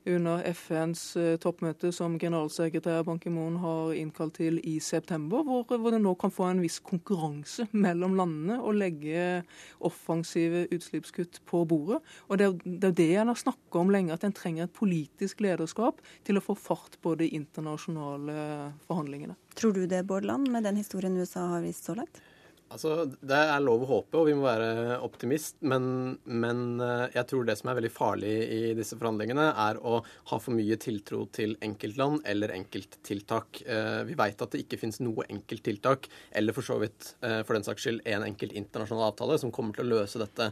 [0.08, 5.92] under FNs eh, toppmøte som generalsekretær Ban Ki-moon har innkalt til i september, hvor, hvor,
[5.94, 9.44] det nå kan få en viss konkurranse mellom landene og legge
[9.84, 12.00] offensive utslippskutt på bordet.
[12.28, 12.48] Og Det
[12.92, 16.44] er det en har snakka om lenge, at en trenger et politisk lederskap til å
[16.44, 19.38] få fart på de internasjonale forhandlingene.
[19.58, 22.22] Tror du det, Bård Land, med den historien USA har vist så langt?
[22.68, 25.56] Altså, Det er lov å håpe, og vi må være optimist.
[25.62, 30.02] Men, men, eh, jeg tror det som er veldig farlig i disse forhandlingene, er å
[30.04, 33.62] ha for mye tiltro til enkeltland eller enkelttiltak.
[33.64, 37.56] Eh, vi veit at det ikke finnes noe enkelttiltak, eller for så vidt eh, for
[37.56, 40.52] den saks skyld en enkelt internasjonal avtale, som kommer til å løse dette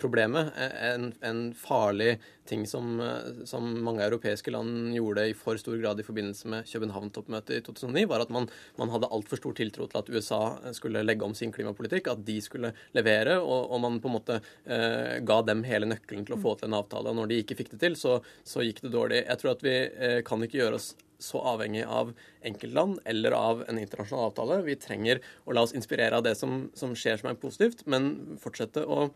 [0.00, 0.52] problemet.
[0.84, 2.16] En, en farlig
[2.52, 3.00] ting som,
[3.48, 8.06] som, mange europeiske land gjorde i for stor grad i forbindelse med København-toppmøtet i 2009,
[8.10, 8.48] var at man,
[8.80, 10.40] man hadde altfor stor tiltro til at USA
[10.76, 14.40] skulle legge om sin klimapolitikk, at de skulle levere, og, og man på en måte
[14.40, 17.12] eh, ga dem hele nøkkelen til å få til en avtale.
[17.12, 19.24] Og når de ikke fikk det til, så, så gikk det dårlig.
[19.24, 22.12] Jeg tror at vi eh, kan ikke gjøre oss så avhengig av
[22.42, 24.62] enkeltland eller av en internasjonal avtale.
[24.66, 28.38] Vi trenger å la oss inspirere av det som, som skjer som er positivt, men
[28.42, 29.12] fortsette å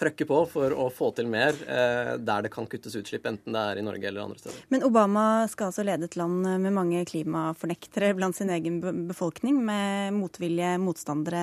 [0.00, 3.60] trøkke på for å få til mer eh, der det kan kuttes utslipp, enten det
[3.60, 4.58] er i Norge eller andre steder.
[4.72, 8.74] Men Obama skal altså lede et land med mange klimafornektere blant sin egen
[9.08, 11.42] befolkning, med motvillige motstandere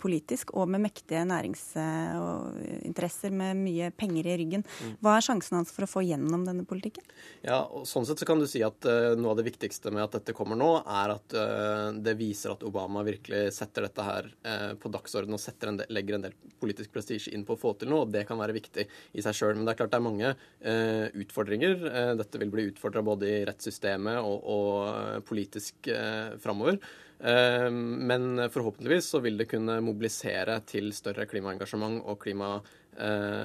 [0.00, 4.62] politisk og med mektige næringsinteresser med mye penger i ryggen.
[4.64, 4.94] Mm.
[5.04, 7.04] Hva er sjansen hans for å få gjennom denne politikken?
[7.44, 10.02] Ja, og Sånn sett så kan du si at uh, noe av det viktigste med
[10.06, 14.24] at dette kommer nå, er at uh, det viser at Obama virkelig setter dette her
[14.46, 17.74] uh, på dagsordenen og en del, legger en del politisk prestisje inn på å få
[17.78, 19.54] til noe, og det kan være viktig i seg sjøl.
[19.58, 21.78] Men det er klart det er mange eh, utfordringer.
[21.86, 26.80] Uh, dette vil bli utfordra både i rettssystemet og, og politisk eh, framover.
[27.24, 32.83] Men forhåpentligvis så vil det kunne mobilisere til større klimaengasjement og klima Eh,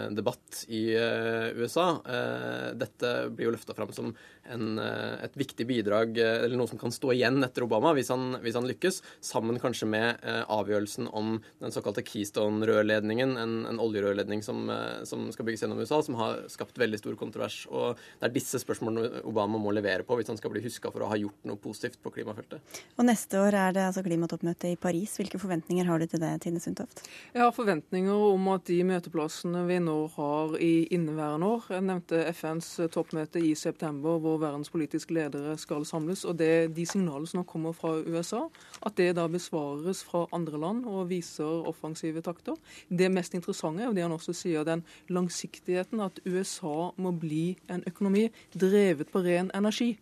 [0.10, 2.02] debatt i eh, USA.
[2.06, 4.12] Eh, dette blir jo løfta fram som
[4.50, 8.58] en, et viktig bidrag, eller noe som kan stå igjen etter Obama, hvis han, hvis
[8.58, 14.64] han lykkes, sammen kanskje med avgjørelsen om den såkalte Keystone-rørledningen, en, en oljerørledning som,
[15.06, 17.60] som, skal bygges gjennom USA, som har skapt veldig stor kontrovers.
[17.70, 21.06] Og Det er disse spørsmålene Obama må levere på hvis han skal bli huska for
[21.06, 22.82] å ha gjort noe positivt på klimafeltet.
[22.98, 25.20] Og Neste år er det altså klimatoppmøte i Paris.
[25.22, 27.06] Hvilke forventninger har du til det, Tine Sundtoft?
[27.36, 31.64] Jeg har forventninger om at de møteplassene konferansene vi nå har i inneværende år.
[31.70, 36.26] Jeg nevnte FNs toppmøte i september, hvor verdens politiske ledere skal samles.
[36.26, 38.50] og det, De signalene som nå kommer fra USA,
[38.86, 42.56] at det da besvares fra andre land og viser offensive takter.
[42.90, 47.84] Det mest interessante er det han også sier, den langsiktigheten, at USA må bli en
[47.88, 49.98] økonomi drevet på ren energi.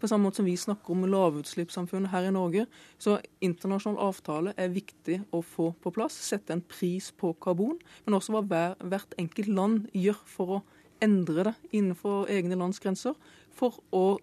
[0.00, 2.64] På samme måte som vi snakker om lavutslippssamfunnet her i Norge.
[2.98, 6.16] Så internasjonal avtale er viktig å få på plass.
[6.16, 10.62] Sette en pris på karbon, men også hva hver, hvert enkelt land gjør for å
[11.04, 13.16] endre det innenfor egne lands grenser
[13.56, 14.18] for å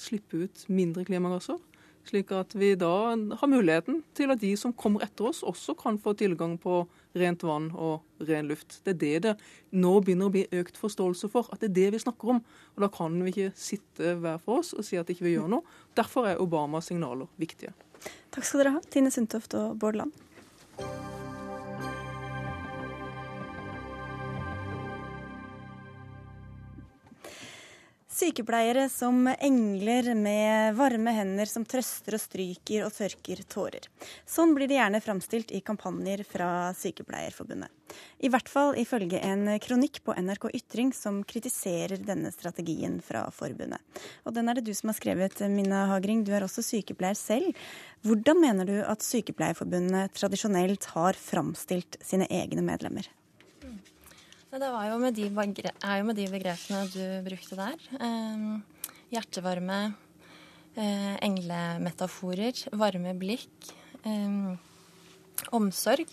[0.00, 1.58] slippe ut mindre klimagasser.
[2.08, 6.00] Slik at vi da har muligheten til at de som kommer etter oss, også kan
[6.02, 6.80] få tilgang på
[7.18, 8.80] rent vann og ren luft.
[8.82, 9.34] Det er det det
[9.70, 12.42] nå begynner å bli økt forståelse for, at det er det vi snakker om.
[12.74, 15.50] Og Da kan vi ikke sitte hver for oss og si at ikke vi gjør
[15.54, 15.78] noe.
[15.94, 17.74] Derfor er Obamas signaler viktige.
[18.34, 20.12] Takk skal dere ha, Tine Sundtoft og Bård Land.
[28.12, 33.86] Sykepleiere som engler med varme hender som trøster og stryker og tørker tårer.
[34.28, 37.72] Sånn blir det gjerne framstilt i kampanjer fra Sykepleierforbundet.
[38.20, 43.80] I hvert fall ifølge en kronikk på NRK Ytring som kritiserer denne strategien fra forbundet.
[44.28, 46.20] Og den er det du som har skrevet, Minna Hagring.
[46.28, 47.56] Du er også sykepleier selv.
[48.04, 53.08] Hvordan mener du at Sykepleierforbundet tradisjonelt har framstilt sine egne medlemmer?
[54.52, 57.84] Det var jo med de, er jo med de begrepene du brukte der.
[58.04, 59.78] Eh, hjertevarme,
[60.76, 63.72] eh, englemetaforer, varme blikk,
[64.04, 64.52] eh,
[65.56, 66.12] omsorg.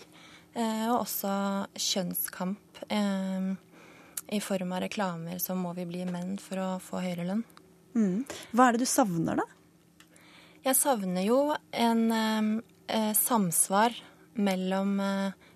[0.56, 1.34] Eh, og også
[1.76, 3.52] kjønnskamp eh,
[4.32, 7.44] i form av reklamer som 'må vi bli menn for å få høyere lønn'.
[7.94, 8.24] Mm.
[8.54, 9.44] Hva er det du savner, da?
[10.64, 13.92] Jeg savner jo en eh, samsvar
[14.34, 14.96] mellom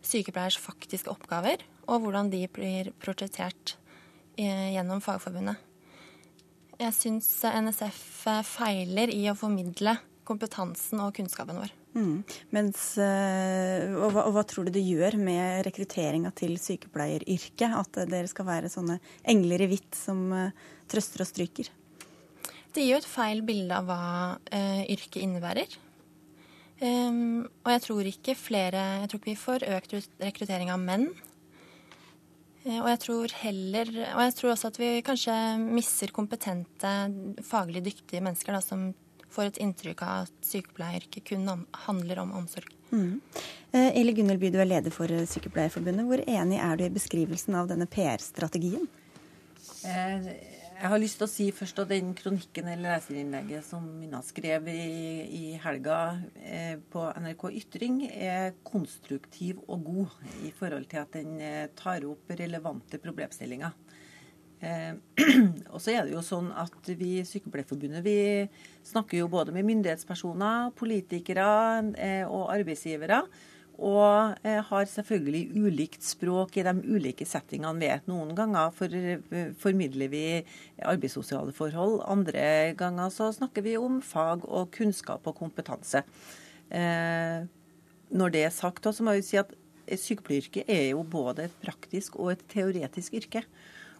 [0.02, 3.76] sykepleiers faktiske oppgaver og hvordan de blir prosjektert
[4.36, 5.60] gjennom Fagforbundet.
[6.80, 9.94] Jeg syns NSF feiler i å formidle
[10.26, 11.72] kompetansen og kunnskapen vår.
[11.94, 12.24] Mm.
[12.50, 17.76] Mens, eh, og, hva, og, hva, tror du det gjør med rekrutteringa til sykepleieryrket?
[17.78, 18.98] At dere skal være sånne
[19.30, 20.26] engler i hvitt som
[20.90, 21.70] trøster og stryker?
[22.74, 24.02] Det gir jo et feil bilde av hva
[24.34, 25.76] uh, yrket innebærer.
[26.82, 31.06] Um, og jeg tror ikke flere Jeg tror ikke vi får økt rekruttering av menn
[31.06, 31.23] Eh,
[32.64, 36.92] og jeg tror heller Og jeg tror også at vi kanskje misser kompetente,
[37.44, 38.92] faglig dyktige mennesker da, som
[39.34, 41.48] får et inntrykk av at sykepleieryrket kun
[41.88, 42.70] handler om omsorg.
[42.94, 43.20] Mm.
[43.74, 46.06] Eh, Eli Gunnelby, du er leder for Sykepleierforbundet.
[46.06, 48.86] Hvor enig er du i beskrivelsen av denne PR-strategien?
[49.84, 50.28] Eh,
[50.74, 54.66] jeg har lyst til å si først at den kronikken eller leserinnlegget som Minna skrev
[54.72, 54.80] i,
[55.24, 55.98] i helga
[56.40, 62.06] eh, på NRK Ytring, er konstruktiv og god i forhold til at den eh, tar
[62.08, 63.72] opp relevante problemstillinger.
[64.64, 64.92] Eh,
[65.72, 68.18] og så er det jo sånn at vi i Sykepleierforbundet vi
[68.86, 71.48] snakker jo både med myndighetspersoner, politikere
[71.94, 73.22] eh, og arbeidsgivere.
[73.82, 78.04] Og eh, har selvfølgelig ulikt språk i de ulike settingene vi er.
[78.06, 80.24] Noen ganger for, eh, formidler vi
[80.78, 82.00] arbeidssosiale forhold.
[82.06, 86.04] Andre ganger så snakker vi om fag og kunnskap og kompetanse.
[86.70, 87.44] Eh,
[88.14, 89.50] når det er sagt, så må jeg si at
[89.90, 93.42] sykepleieryrket er jo både et praktisk og et teoretisk yrke.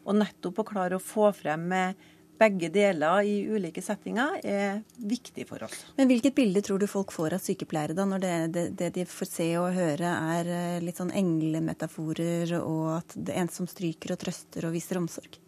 [0.07, 1.97] Og nettopp å klare å få frem med
[2.39, 5.85] begge deler i ulike settinger er viktig for oss.
[5.99, 9.07] Men Hvilket bilde tror du folk får av sykepleiere, da, når det, det, det de
[9.09, 13.71] får se og høre er eh, litt sånn englemetaforer, og at det er en som
[13.71, 15.41] stryker og trøster og viser omsorg?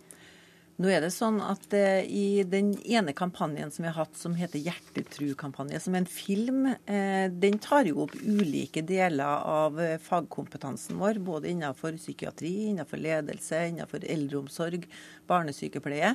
[0.77, 4.35] Nå er det sånn at eh, I den ene kampanjen som vi har hatt, som
[4.37, 9.95] heter Hjertetru-kampanje, som er en film, eh, den tar jo opp ulike deler av uh,
[10.05, 11.23] fagkompetansen vår.
[11.25, 14.85] Både innenfor psykiatri, innenfor ledelse, innenfor eldreomsorg,
[15.31, 16.13] barnesykepleie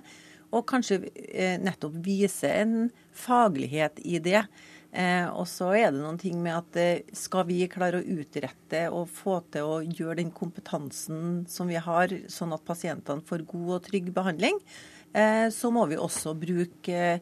[0.52, 2.76] og kanskje eh, nettopp vise en
[3.16, 4.44] faglighet i det.
[4.92, 8.84] Eh, og så er det noen ting med at eh, skal vi klare å utrette
[8.92, 13.78] og få til å gjøre den kompetansen som vi har, sånn at pasientene får god
[13.78, 14.60] og trygg behandling,
[15.16, 17.22] eh, så må vi også bruke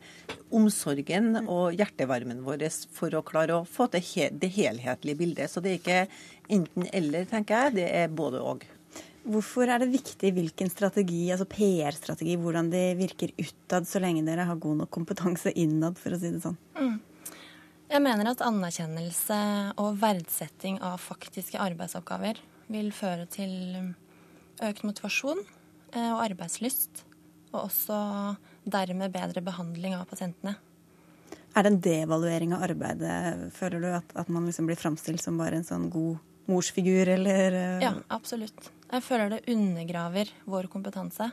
[0.49, 2.65] omsorgen og hjertevarmen vår
[2.95, 5.53] for å klare å få til det helhetlige bildet.
[5.53, 6.01] Så det er ikke
[6.49, 7.77] enten-eller, tenker jeg.
[7.83, 8.65] Det er både og.
[9.29, 14.47] Hvorfor er det viktig hvilken strategi, altså PR-strategi, hvordan de virker utad, så lenge dere
[14.49, 16.57] har god nok kompetanse innad, for å si det sånn?
[16.79, 16.95] Mm.
[17.89, 19.37] Jeg mener at anerkjennelse
[19.81, 22.41] og verdsetting av faktiske arbeidsoppgaver
[22.73, 23.53] vil føre til
[24.65, 27.03] økt motivasjon eh, og arbeidslyst,
[27.53, 27.99] og også
[28.69, 30.55] dermed bedre behandling av pasientene.
[31.57, 35.37] Er det en devaluering av arbeidet, føler du, at, at man liksom blir framstilt som
[35.41, 36.17] bare en sånn god
[36.49, 37.79] morsfigur, eller eh?
[37.85, 38.69] Ja, absolutt.
[38.89, 41.29] Jeg føler det undergraver vår kompetanse.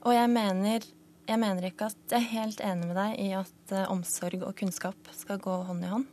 [0.00, 0.86] Og jeg mener,
[1.28, 4.54] jeg mener ikke at jeg er helt enig med deg i at uh, omsorg og
[4.56, 6.08] kunnskap skal gå hånd i hånd.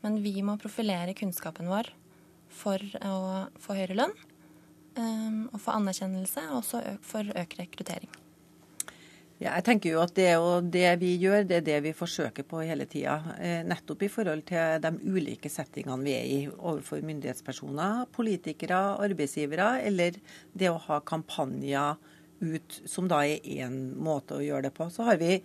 [0.00, 1.92] Men vi må profilere kunnskapen vår
[2.50, 3.18] for å
[3.60, 4.16] få høyere lønn
[4.96, 8.10] um, og få anerkjennelse, og også for økt rekruttering.
[9.40, 10.28] Ja, jeg tenker jo at det,
[10.68, 13.14] det, vi gjør, det er det vi forsøker på hele tida.
[13.40, 19.70] Eh, nettopp i forhold til de ulike settingene vi er i overfor myndighetspersoner, politikere, arbeidsgivere,
[19.88, 20.18] eller
[20.52, 21.96] det å ha kampanjer
[22.44, 24.90] ut, som da er én måte å gjøre det på.
[24.92, 25.38] Så har vi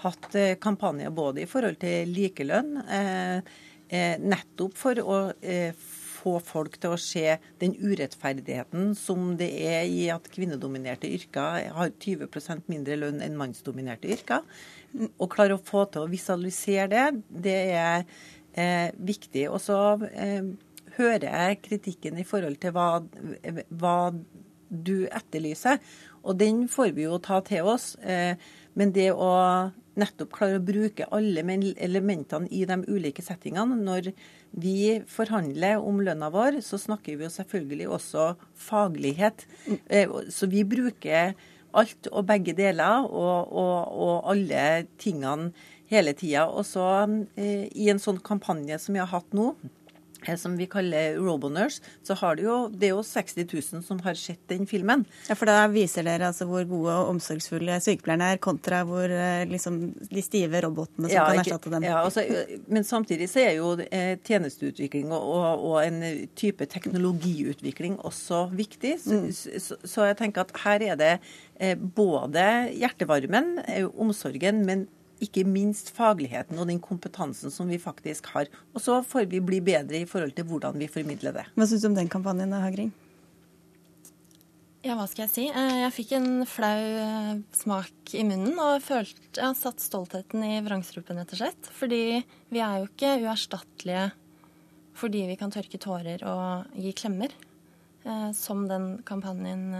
[0.00, 3.60] hatt eh, kampanjer både i forhold til likelønn, eh,
[4.16, 5.18] nettopp for å
[6.22, 11.94] få folk til å se den urettferdigheten som det er i at kvinnedominerte yrker har
[12.02, 14.46] 20% mindre lønn enn mannsdominerte yrker.
[14.92, 17.06] Å klare å få til å visualisere det,
[17.48, 18.06] det er
[18.54, 19.48] eh, viktig.
[19.50, 19.78] Og så
[20.12, 20.52] eh,
[20.98, 22.88] hører jeg kritikken i forhold til hva,
[23.70, 23.98] hva,
[24.72, 25.82] du etterlyser.
[26.24, 27.92] Og den får vi jo ta til oss.
[28.00, 28.40] Eh,
[28.78, 29.32] men det å
[29.98, 31.44] nettopp klarer å bruke alle
[31.76, 34.12] elementene i de ulike settingene når
[34.52, 38.26] vi forhandler om lønna vår, så snakker vi jo selvfølgelig også
[38.68, 39.46] faglighet.
[39.88, 41.34] Eh, så vi bruker
[41.72, 44.64] alt og begge deler og, og, og alle
[45.00, 45.52] tingene
[45.92, 46.48] hele tida.
[46.48, 46.88] Og så
[47.36, 49.52] eh, i en sånn kampanje som vi har hatt nå,
[50.40, 54.18] som vi kaller Robonurse, så har det jo, det er jo 60 000 som har
[54.18, 55.04] sett den filmen.
[55.28, 59.44] Ja, For da viser dere altså hvor gode og omsorgsfulle sykepleierne er, kontra hvor eh,
[59.50, 61.86] liksom, de stive robotene som ja, kan erstatte dem.
[61.86, 62.24] Ja, altså,
[62.66, 68.96] Men samtidig så er jo eh, tjenesteutvikling og, og, og, en type teknologiutvikling også viktig.
[69.02, 69.60] Så, mm.
[69.60, 71.12] så, så, jeg tenker at her er det
[71.60, 72.46] eh, både
[72.78, 74.86] hjertevarmen, eh, omsorgen, men
[75.22, 78.50] ikke minst fagligheten og den kompetansen som vi faktisk har.
[78.74, 81.46] Og så får vi bli bedre i forhold til hvordan vi formidler det.
[81.54, 82.92] Hva syns du om den kampanjen, Hagring?
[84.82, 85.44] Ja, hva skal jeg si.
[85.46, 90.42] Eh, jeg fikk en flau eh, smak i munnen og følte jeg har satt stoltheten
[90.42, 91.68] i vrangstrupen, rett og slett.
[91.78, 92.02] Fordi
[92.50, 94.10] vi er jo ikke uerstattelige
[94.98, 97.32] fordi vi kan tørke tårer og gi klemmer,
[98.04, 99.70] eh, som den kampanjen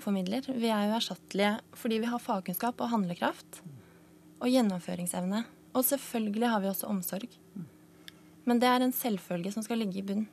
[0.00, 0.48] formidler.
[0.56, 3.60] Vi er uerstattelige fordi vi har fagkunnskap og handlekraft
[4.40, 5.44] og gjennomføringsevne.
[5.76, 7.38] Og selvfølgelig har vi også omsorg.
[8.48, 10.28] Men det er en selvfølge som skal ligge i bunnen.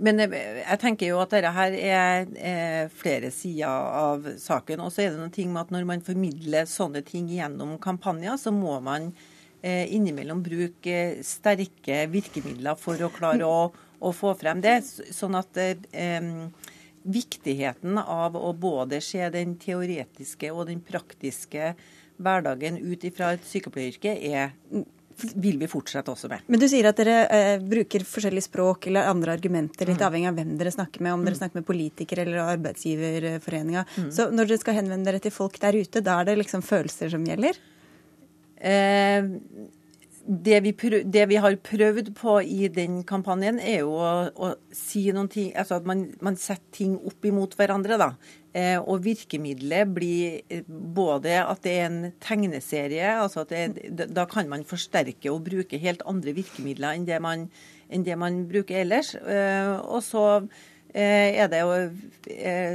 [0.00, 4.80] Men jeg tenker jo at dette her er, er flere sider av saken.
[4.80, 8.38] Og så er det noen ting med at når man formidler sånne ting gjennom kampanjer,
[8.40, 9.10] så må man
[9.60, 13.68] eh, innimellom bruke sterke virkemidler for å klare å,
[14.00, 14.78] å få frem det.
[15.12, 16.32] Sånn at eh,
[17.02, 21.74] viktigheten av å både se den teoretiske og den praktiske
[22.20, 24.52] hverdagen ut ifra et sykepleieryrke er
[25.20, 26.46] vil vi fortsette også med.
[26.50, 30.06] Men du sier at dere eh, bruker forskjellig språk eller andre argumenter, litt mm.
[30.06, 31.40] avhengig av hvem dere snakker med, om dere mm.
[31.42, 33.84] snakker med politikere eller arbeidsgiverforeninga.
[33.96, 34.08] Mm.
[34.16, 37.12] Så når dere skal henvende dere til folk der ute, da er det liksom følelser
[37.12, 37.60] som gjelder?
[38.60, 39.28] Eh,
[40.30, 44.50] det vi, prøv, det vi, har prøvd på i den kampanjen, er jo å, å
[44.76, 48.12] si noen ting Altså at man, man, setter ting opp imot hverandre, da.
[48.50, 54.24] Eh, og virkemidlet blir eh, både at det er en tegneserie, altså at det, da
[54.26, 57.46] kan man forsterke og bruke helt andre virkemidler enn det man,
[57.86, 59.14] enn det man bruker ellers.
[59.14, 60.42] Eh, og så
[60.90, 61.74] er det jo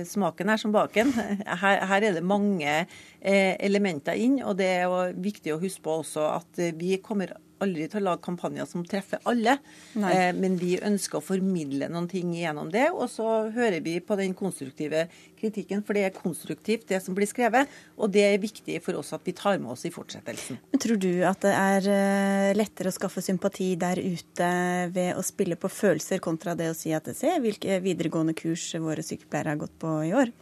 [0.07, 1.09] smaken her som baken.
[1.65, 2.86] Her, her, er det mange
[3.26, 7.34] elementer inn, og det er jo viktig å huske på også at vi kommer
[7.64, 9.58] aldri til å lage kampanjer som treffer alle.
[9.95, 12.88] Eh, men vi ønsker å formidle noen ting gjennom det.
[12.93, 15.06] Og så hører vi på den konstruktive
[15.39, 17.72] kritikken, for det er konstruktivt, det som blir skrevet.
[17.99, 20.60] Og det er viktig for oss at vi tar med oss i fortsettelsen.
[20.72, 24.49] Men Tror du at det er eh, lettere å skaffe sympati der ute
[24.95, 29.03] ved å spille på følelser, kontra det å si at se hvilke videregående kurs våre
[29.06, 30.34] sykepleiere har gått på i år?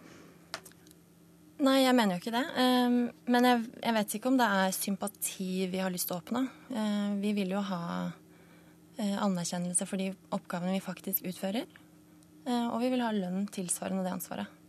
[1.64, 2.44] Nei, jeg mener jo ikke det.
[2.60, 2.98] Ehm,
[3.32, 6.42] men jeg, jeg, vet ikke om det er sympati vi har lyst til å oppnå.
[6.76, 7.84] Ehm, vi vil jo ha
[8.98, 11.64] eh, anerkjennelse for de oppgavene vi faktisk utfører.
[12.44, 14.60] Ehm, og vi vil ha lønn tilsvarende det ansvaret.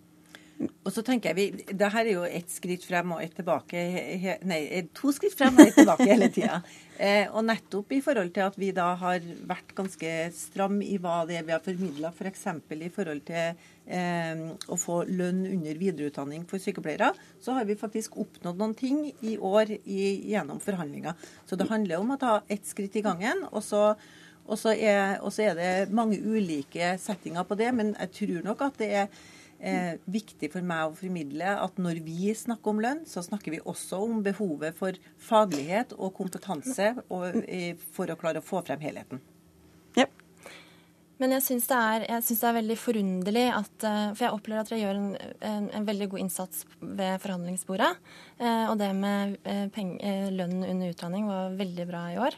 [0.86, 3.80] Og så tenker jeg vi, det her er jo ett skritt frem og ett tilbake,
[4.46, 4.60] nei,
[4.94, 6.62] to skritt frem og ett tilbake hele tida.
[6.94, 11.24] Eh, og nettopp i forhold til at vi da har vært ganske stram i hva
[11.26, 12.44] det er vi har formidla, f.eks.
[12.68, 17.76] For i forhold til eh, å få lønn under videreutdanning for sykepleiere, så har vi
[17.76, 21.12] faktisk oppnådd noen ting i år i, gjennom forhandlinger.
[21.44, 23.44] Så det handler om å ta ett skritt i gangen.
[23.52, 23.90] og så
[24.44, 28.80] og så er, er, det mange ulike settinger på det, men jeg tror nok at
[28.82, 29.06] det er
[29.58, 33.62] eh, viktig for meg å formidle at når vi snakker om lønn, så snakker vi
[33.64, 34.98] også om behovet for
[35.30, 37.40] faglighet og kompetanse og,
[37.96, 39.22] for å klare å få frem helheten.
[41.24, 44.82] Men jeg syns det, det, er veldig forunderlig at eh, For jeg opplever at dere
[44.82, 45.10] gjør en,
[45.48, 47.90] en, en veldig god innsats ved forhandlingsbordet.
[48.36, 49.38] Eh, og det med
[49.72, 49.96] peng,
[50.36, 52.36] lønn under utdanning var veldig bra i år.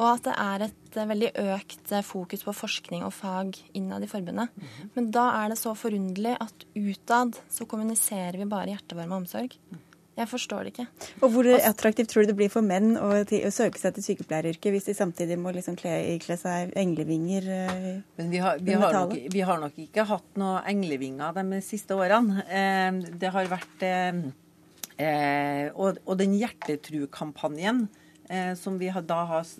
[0.00, 4.52] Og at det er et veldig økt fokus på forskning og fag innad i forbundet.
[4.94, 9.56] Men da er det så forunderlig at utad så kommuniserer vi bare hjertevarme omsorg.
[10.20, 10.86] Jeg forstår det ikke.
[11.24, 14.74] Og Hvor attraktivt tror du det blir for menn å, å søke seg til sykepleieryrket
[14.74, 17.48] hvis de samtidig må liksom kle, kle seg englevinger?
[18.18, 21.96] Men vi har, vi, har nok, vi har, nok, ikke hatt noe englevinger de siste
[21.96, 22.44] årene.
[22.52, 24.22] Eh, det har vært eh,
[25.00, 27.86] eh, og, og, den hjertetru-kampanjen
[28.28, 29.52] eh, som vi da har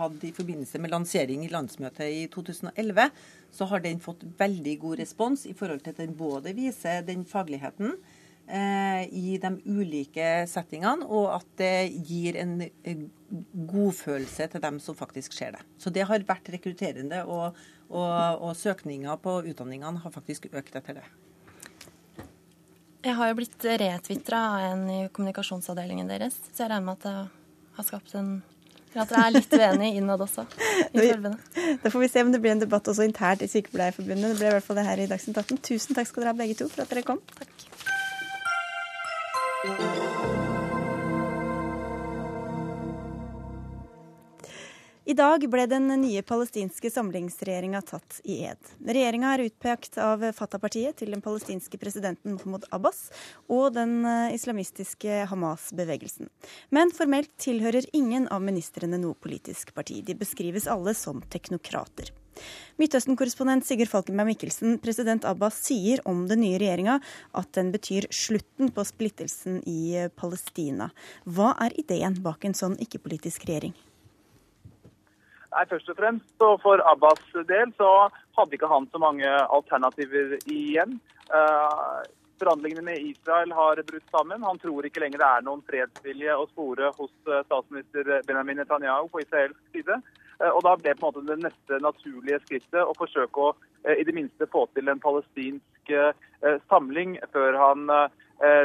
[0.00, 3.10] hatt i forbindelse med lansering i landsmøtet i 2011,
[3.52, 7.28] så har den fått veldig god respons i forhold til at den både viser den
[7.28, 8.15] fagligheten Eh,
[8.46, 12.60] i de ulike settingene, og at det gir en
[13.66, 15.64] godfølelse til dem som faktisk ser det.
[15.82, 17.58] Så det har vært rekrutterende, og,
[17.90, 21.06] og, og søkninga på utdanningene har faktisk økt etter det.
[23.06, 27.06] Jeg har jo blitt retvitra av en i kommunikasjonsavdelingen deres, så jeg regner med at
[27.06, 28.36] det har skapt en
[28.96, 31.58] at dere er litt uenige innad også i forbundet.
[31.82, 34.32] Da får vi se om det blir en debatt også internt i Sykepleierforbundet.
[34.32, 35.60] Det ble i hvert fall det her i Dagsnytt 18.
[35.68, 37.20] Tusen takk skal dere ha begge to for at dere kom.
[37.36, 37.66] Takk.
[45.06, 48.72] I dag ble den nye palestinske samlingsregjeringa tatt i ed.
[48.82, 53.04] Regjeringa er utpekt av Fatah-partiet til den palestinske presidenten Mahmoud Abbas
[53.46, 56.26] og den eh, islamistiske Hamas-bevegelsen.
[56.74, 60.02] Men formelt tilhører ingen av ministrene noe politisk parti.
[60.02, 62.10] De beskrives alle som teknokrater.
[62.80, 66.98] Midtøsten-korrespondent Sigurd Falkenberg Mikkelsen, president Abbas sier om den nye regjeringa
[67.36, 70.90] at den betyr slutten på splittelsen i eh, Palestina.
[71.24, 73.76] Hva er ideen bak en sånn ikke-politisk regjering?
[75.56, 77.90] Nei, Først og fremst for Abbas del så
[78.36, 80.98] hadde ikke han så mange alternativer igjen.
[81.32, 82.04] Uh,
[82.36, 84.42] Forhandlingene med Israel har brutt sammen.
[84.44, 89.08] Han tror ikke lenger det er noen fredsvilje å spore hos eh, statsminister Benjamin Netanyahu
[89.08, 89.96] på israelsk side.
[90.40, 93.94] Uh, og Da ble på en måte det neste naturlige skrittet å forsøke å uh,
[93.94, 95.72] i det minste få til en palestinsk
[96.66, 97.84] samling før han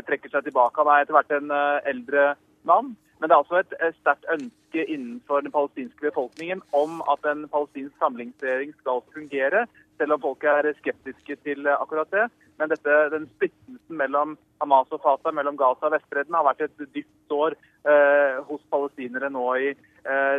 [0.09, 0.82] trekker seg tilbake.
[0.82, 1.53] Han er etter hvert en
[1.86, 2.24] eldre
[2.65, 2.95] mann.
[3.22, 7.93] Men det er også et sterkt ønske innenfor den palestinske befolkningen om at en palestinsk
[8.01, 9.67] samlingsregjering skal fungere,
[10.01, 12.26] selv om folk er skeptiske til akkurat det.
[12.61, 16.84] Men dette, den splittelsen mellom Hamas og Fatah, mellom Gaza og Vestbredden, har vært et
[16.93, 17.55] dypt sår
[17.89, 19.91] eh, hos palestinere nå i, eh,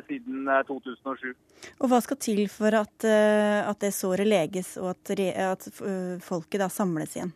[0.08, 1.28] siden 2007.
[1.30, 5.68] Eh, og Hva skal til for at, eh, at det såret leges, og at, at
[6.24, 7.32] folket da samles igjen?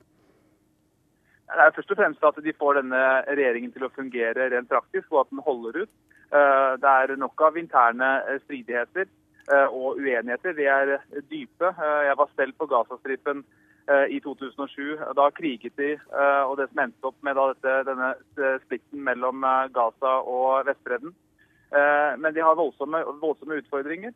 [1.47, 5.13] Det er først og fremst at de får denne regjeringen til å fungere rent praktisk,
[5.13, 5.93] og at den holder ut.
[6.35, 10.57] Eh, det er nok av interne eh, stridigheter eh, og uenigheter.
[10.59, 10.97] De er
[11.31, 11.71] dype.
[12.09, 13.45] Jeg var selv på Gazastripen
[14.11, 14.99] i 2007.
[15.15, 15.93] Da kriget de,
[16.51, 18.09] og det som endte opp med dette, denne
[18.65, 21.13] splitten mellom Gaza og Vestbredden.
[21.71, 24.13] Men de har voldsomme, voldsomme utfordringer.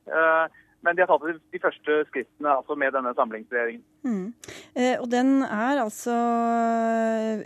[0.80, 3.82] Men de har tatt de første skrittene altså med denne samlingsregjeringen.
[4.06, 4.30] Mm.
[4.72, 6.14] Eh, og den er altså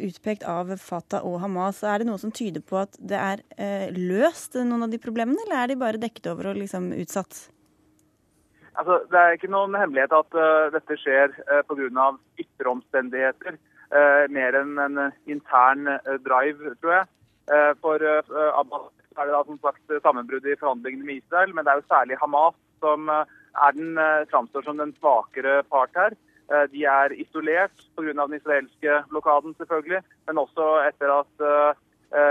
[0.07, 1.83] utpekt av Fatah og Hamas.
[1.83, 5.41] Er det noe som tyder på at det er eh, løst, noen av de problemene,
[5.47, 7.49] eller er de bare dekket over og liksom utsatt?
[8.79, 12.09] Altså, det er ikke noen hemmelighet at uh, dette skjer uh, pga.
[12.43, 13.59] ytre omstendigheter.
[13.95, 15.87] Uh, mer enn en intern
[16.27, 17.11] drive, tror jeg.
[17.85, 18.87] For Abbas
[19.19, 22.21] er det da som sagt sammenbrudd i forhandlingene med Israel, men det er jo særlig
[22.21, 23.35] Hamas som eh,
[23.67, 26.17] er den, eh, framstår som den svakere part her.
[26.53, 28.13] Eh, de er isolert pga.
[28.13, 31.49] den israelske blokaden, selvfølgelig, men også etter at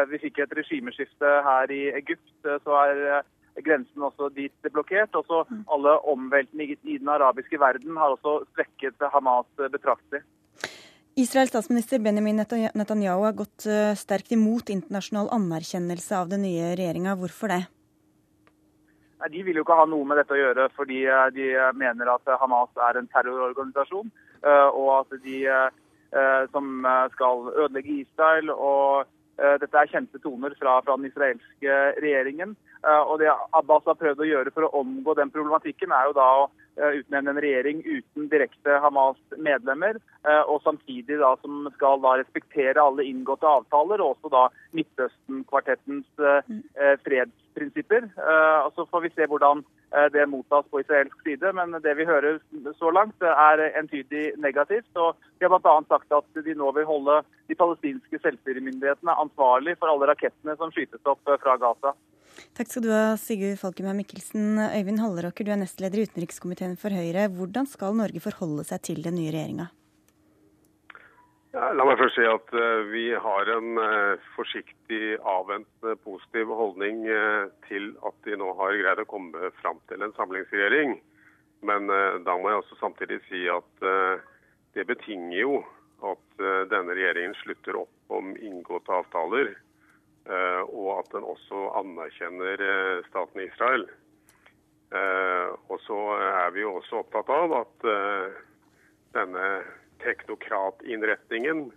[0.08, 2.30] vi fikk et regimeskifte her i Egypt,
[2.64, 3.26] så er
[3.66, 5.12] grensen også dit blokkert.
[5.12, 10.22] Også alle omveltene i den arabiske verden har også svekket Hamas betraktelig.
[11.16, 12.40] Israels statsminister Benjamin
[12.74, 13.68] Netanyahu har gått
[14.00, 17.14] sterkt imot internasjonal anerkjennelse av den nye regjeringa.
[17.20, 17.60] Hvorfor det?
[19.32, 21.48] De vil jo ikke ha noe med dette å gjøre, fordi eh, de
[21.80, 24.10] mener at Hamas er en terrororganisasjon.
[24.44, 28.52] Eh, og at de eh, som skal ødelegge Israel.
[28.52, 29.08] og
[29.38, 32.54] Dette er kjente toner fra, fra den israelske regjeringen.
[33.10, 36.28] Og Det Abbas har prøvd å gjøre for å omgå den problematikken, er jo da
[36.44, 36.50] å
[37.00, 39.98] utnevne en regjering uten direkte Hamas-medlemmer,
[40.50, 44.44] og samtidig da som skal da respektere alle inngåtte avtaler, og også da
[44.78, 46.10] Midtøsten-kvartettens
[47.06, 48.08] freds prinsipper.
[48.18, 51.54] Eh, og Så får vi se hvordan eh, det mottas på israelsk side.
[51.58, 52.40] Men det vi hører
[52.80, 54.90] så langt, er entydig negativt.
[54.96, 55.76] og De har bl.a.
[55.90, 61.06] sagt at de nå vil holde de palestinske selvstyremyndighetene ansvarlig for alle rakettene som skytes
[61.06, 61.94] opp eh, fra Gaza.
[62.58, 64.58] Takk skal du ha, Sigurd Falkenberg Mikkelsen.
[64.58, 67.30] Øyvind Halleråker, du er nestleder i utenrikskomiteen for Høyre.
[67.30, 69.70] Hvordan skal Norge forholde seg til den nye regjeringa?
[71.54, 77.46] La meg først si at uh, vi har en uh, forsiktig, avventende, positiv holdning uh,
[77.68, 80.96] til at de nå har greid å komme fram til en samlingsregjering.
[81.64, 83.86] Men da må jeg også samtidig si at
[84.76, 85.62] det betinger jo
[86.04, 89.54] at denne regjeringen slutter opp om inngåtte avtaler,
[90.68, 92.66] og at den også anerkjenner
[93.08, 93.86] staten Israel.
[95.72, 97.88] Og så er vi jo også opptatt av at
[99.16, 99.48] denne
[100.04, 101.68] teknokratinnretningen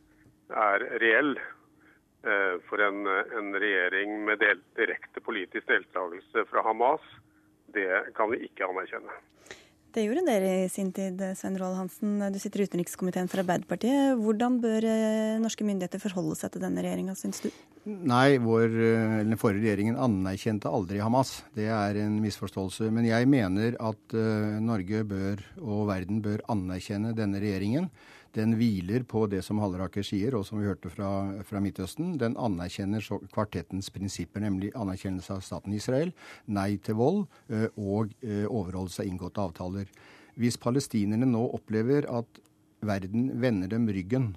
[0.50, 1.36] er reell.
[2.26, 7.04] Eh, for en, en regjering med del, direkte politisk deltakelse fra Hamas,
[7.74, 9.14] det kan vi ikke anerkjenne.
[9.94, 12.18] Det gjorde dere i sin tid, Svein Roald Hansen.
[12.34, 14.18] Du sitter i utenrikskomiteen for Arbeiderpartiet.
[14.20, 17.48] Hvordan bør eh, norske myndigheter forholde seg til denne regjeringa, syns du?
[17.86, 21.38] Nei, vår, eh, den forrige regjeringen anerkjente aldri Hamas.
[21.56, 22.90] Det er en misforståelse.
[22.92, 24.18] Men jeg mener at
[24.66, 27.88] Norge bør, og verden bør anerkjenne denne regjeringen.
[28.36, 31.08] Den hviler på det som Halleraker sier, og som vi hørte fra,
[31.48, 32.14] fra Midtøsten.
[32.20, 36.12] Den anerkjenner kvartettens prinsipper, nemlig anerkjennelse av staten Israel,
[36.44, 37.22] nei til vold
[37.80, 39.88] og overholdelse av inngåtte avtaler.
[40.36, 42.42] Hvis palestinerne nå opplever at
[42.84, 44.34] verden vender dem ryggen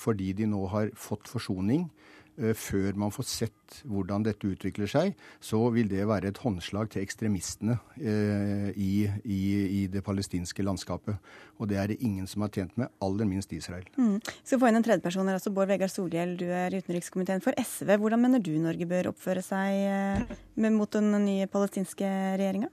[0.00, 5.14] fordi de nå har fått forsoning, Eh, før man får sett hvordan dette utvikler seg,
[5.42, 9.40] så vil det være et håndslag til ekstremistene eh, i, i,
[9.80, 11.16] i, det palestinske landskapet.
[11.56, 13.86] Og det er det ingen som har tjent med, aller minst Israel.
[13.96, 14.18] Mm.
[14.42, 15.52] Skal få inn en tredjeperson her også.
[15.56, 17.96] Bård Vegar Solhjell, du er utenrikskomiteen for SV.
[18.02, 22.70] Hvordan mener du Norge bør oppføre seg eh, mot den nye palestinske regjeringa?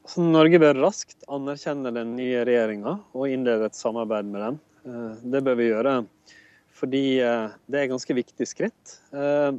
[0.00, 4.60] Altså, Norge bør raskt anerkjenne den nye regjeringa og innlede et samarbeid med den.
[5.30, 5.98] Det bør vi gjøre
[6.80, 8.96] fordi eh, det er et ganske viktig skritt.
[9.12, 9.52] Eh,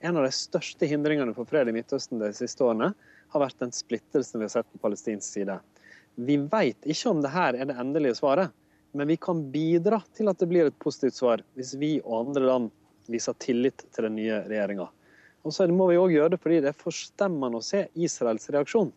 [0.00, 2.92] en av de største hindringene for fred i Midtøsten de siste årene
[3.30, 5.58] har vært den splittelsen vi har sett på palestinsk side.
[6.16, 8.54] Vi vet ikke om dette er det endelige svaret,
[8.96, 12.48] men vi kan bidra til at det blir et positivt svar hvis vi og andre
[12.48, 12.72] land
[13.10, 14.88] viser tillit til den nye regjeringa.
[15.44, 18.90] Og så må vi òg gjøre det fordi det er forstemmende å se Israels reaksjon.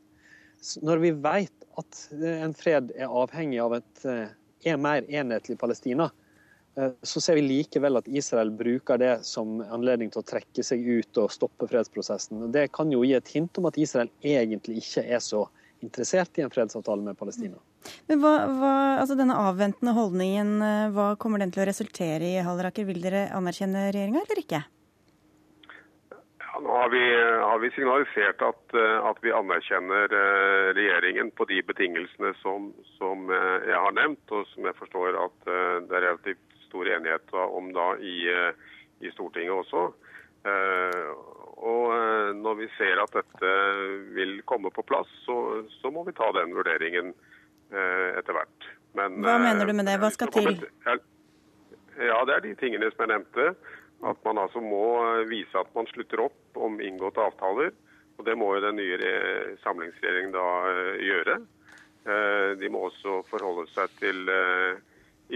[0.83, 6.07] Når vi vet at en fred er avhengig av et er eh, mer enhetlig Palestina,
[6.07, 6.22] Eh,
[7.01, 11.19] så ser vi likevel at Israel bruker det som anledning til å trekke seg ut
[11.21, 12.47] og stoppe fredsprosessen.
[12.53, 15.45] Det kan jo gi et hint om at Israel egentlig ikke er så
[15.83, 17.59] interessert i en fredsavtale med Palestina.
[18.07, 22.37] Men hva, hva, altså Denne avventende holdningen, eh, hva kommer den til å resultere i,
[22.41, 22.87] Halleraker?
[22.87, 24.61] Vil dere anerkjenne regjeringa eller ikke?
[26.43, 27.03] Ja, nå har vi,
[27.43, 30.15] har vi signalisert at, eh, at, vi anerkjenner
[30.79, 33.27] regjeringen på de betingelsene som, som,
[33.67, 37.93] jeg har nevnt, og som jeg forstår at det er relativt stor enighet om da
[37.97, 38.53] i, eh,
[39.05, 39.93] i Stortinget også.
[40.43, 41.09] Eh,
[41.63, 43.51] og eh, når vi ser at dette
[44.17, 47.13] vil komme på plass, så, så må vi ta den vurderingen
[47.73, 48.65] etter hvert.
[48.93, 49.95] Men, Hva mener du med det?
[49.97, 50.59] Hva skal til?
[50.85, 53.47] Ja, Det er de tingene som jeg nevnte.
[54.05, 54.83] At man altså må
[55.25, 57.71] vise at man slutter opp om inngåtte avtaler.
[58.19, 59.09] Og Det må jo den nye
[59.63, 60.45] samlingsregjeringen da
[61.01, 61.39] gjøre.
[62.61, 64.21] De må også forholde seg til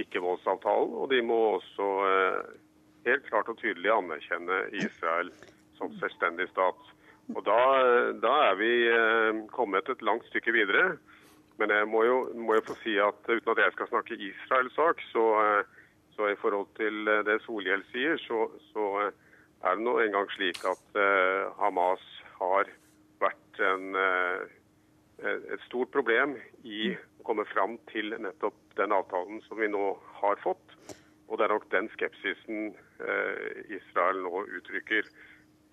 [0.02, 0.94] ikke-voldsavtalen.
[0.94, 2.40] Og de må også eh,
[3.08, 5.32] helt klart og tydelig anerkjenne Israel
[5.78, 6.94] som selvstendig stat.
[7.36, 7.60] Og da,
[8.24, 10.98] da er vi eh, kommet et langt stykke videre.
[11.58, 14.76] Men jeg må jo, må jo få si at uten at jeg skal snakke Israels
[14.78, 19.10] sak, så, eh, så i forhold til det Solhjell sier, så, så
[19.66, 21.00] er det nå engang slik at
[21.58, 22.04] Hamas
[22.38, 22.70] har
[23.22, 23.98] vært en,
[25.26, 30.40] et stort problem i å komme fram til nettopp den avtalen som vi nå har
[30.44, 30.78] fått.
[31.28, 32.70] Og det er nok den skepsisen
[33.04, 35.10] eh, Israel nå uttrykker.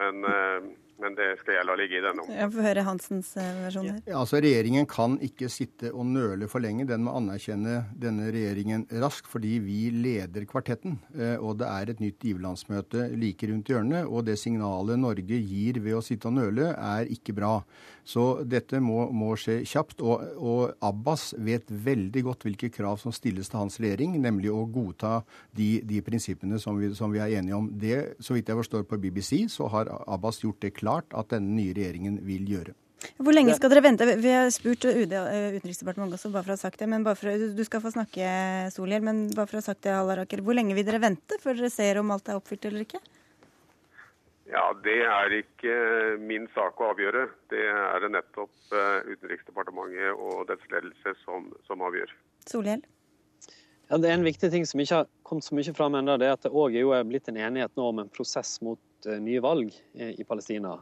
[0.01, 0.65] Men, eh,
[0.99, 2.41] men, det skal jeg la ligge i denne omgang.
[2.41, 4.01] Jeg får høre Hansens eh, versjon her.
[4.11, 6.89] Ja, altså Regjeringen kan ikke sitte og nøle for lenge.
[6.91, 10.99] Den må anerkjenne denne regjeringen raskt, fordi vi leder kvartetten.
[11.39, 14.11] Og det er et nytt giverlandsmøte like rundt hjørnet.
[14.11, 17.61] Og det signalet Norge gir ved å sitte og nøle, er ikke bra.
[18.05, 20.03] Så dette må, må skje kjapt.
[20.05, 24.67] Og, og, Abbas vet veldig godt hvilke krav som stilles til hans regjering, nemlig å
[24.69, 25.23] godta
[25.57, 27.71] de, de prinsippene som vi, som vi, er enige om.
[27.81, 31.57] Det, så vidt jeg forstår på BBC, så har Abbas gjort det klart at denne
[31.57, 32.77] nye regjeringen vil gjøre.
[33.21, 34.07] Hvor lenge skal dere vente?
[34.21, 36.89] Vi har spurt UD, eh, Utenriksdepartementet også, bare for å ha sagt det.
[36.89, 40.41] men for, Du skal få snakke, Solhjell, men bare for å ha sagt det, Hallaraker.
[40.41, 43.01] Hvor lenge vil dere vente før dere ser om alt er oppfylt eller ikke?
[44.51, 45.76] Ja, Det er ikke
[46.20, 47.28] min sak å avgjøre.
[47.53, 52.12] Det er det nettopp eh, Utenriksdepartementet og dets ledelse som, som avgjør.
[52.51, 52.84] Solhjell?
[53.88, 56.28] Ja, det er En viktig ting som ikke har kommet så mye fram ennå, det
[56.28, 59.42] er at det òg er blitt en enighet nå om en prosess mot uh, nye
[59.45, 60.78] valg i Palestina.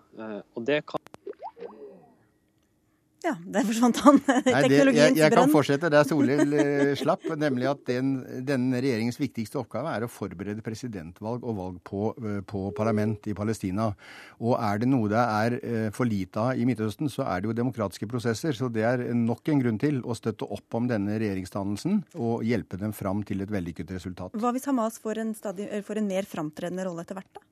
[0.55, 1.02] Og det kan
[3.23, 4.19] Ja, der forsvant han.
[4.43, 8.15] Det, jeg, jeg, kan fortsette der Solhjell eh, slapp, nemlig at den,
[8.47, 13.37] denne regjeringens viktigste oppgave er å forberede presidentvalg og valg på, eh, på, parlament i
[13.39, 13.93] Palestina.
[14.43, 17.53] Og er det noe det er eh, for lite av i Midtøsten, så er det
[17.53, 18.59] jo demokratiske prosesser.
[18.59, 22.81] Så det er nok en grunn til å støtte opp om denne regjeringsdannelsen og hjelpe
[22.81, 24.35] dem fram til et vellykket resultat.
[24.35, 27.47] Hva hvis Hamas får en, stadig, får en mer framtredende rolle etter hvert, da?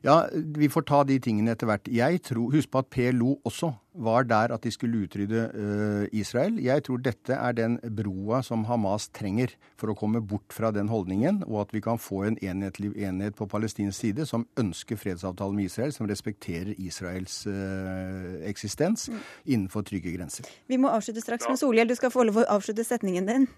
[0.00, 1.88] Ja, vi får ta de tingene etter hvert.
[1.92, 3.68] Jeg tror, Husk på at PLO også
[4.00, 6.56] var der at de skulle utrydde uh, Israel.
[6.62, 10.88] Jeg tror dette er den broa som Hamas trenger for å komme bort fra den
[10.88, 15.52] holdningen, og at vi kan få en enhetlig enhet på palestinsk side som ønsker fredsavtale
[15.52, 19.24] med Israel, som respekterer Israels uh, eksistens mm.
[19.52, 20.48] innenfor trygge grenser.
[20.70, 23.50] Vi må avslutte straks, men Solhjell, du skal få lov å avslutte setningen din.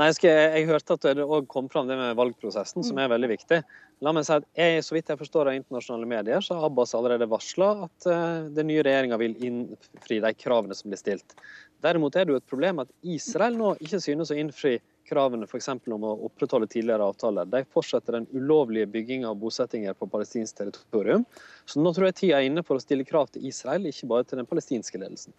[0.00, 3.10] Nei, jeg, skal, jeg, hørte at det òg kom fram det med valgprosessen, som er
[3.12, 3.58] veldig viktig.
[4.00, 6.94] La meg si at jeg, Så vidt jeg forstår av internasjonale medier, så har Abbas
[6.96, 11.36] allerede varsla at uh, den nye regjeringa vil innfri de kravene som blir stilt.
[11.84, 14.78] Derimot er det jo et problem at Israel nå ikke synes å innfri
[15.08, 15.68] kravene f.eks.
[15.68, 17.50] om å opprettholde tidligere avtaler.
[17.52, 21.26] De fortsetter den ulovlige bygginga av bosettinger på palestinsk territorium.
[21.68, 24.28] Så nå tror jeg tida er inne for å stille krav til Israel, ikke bare
[24.28, 25.36] til den palestinske ledelsen.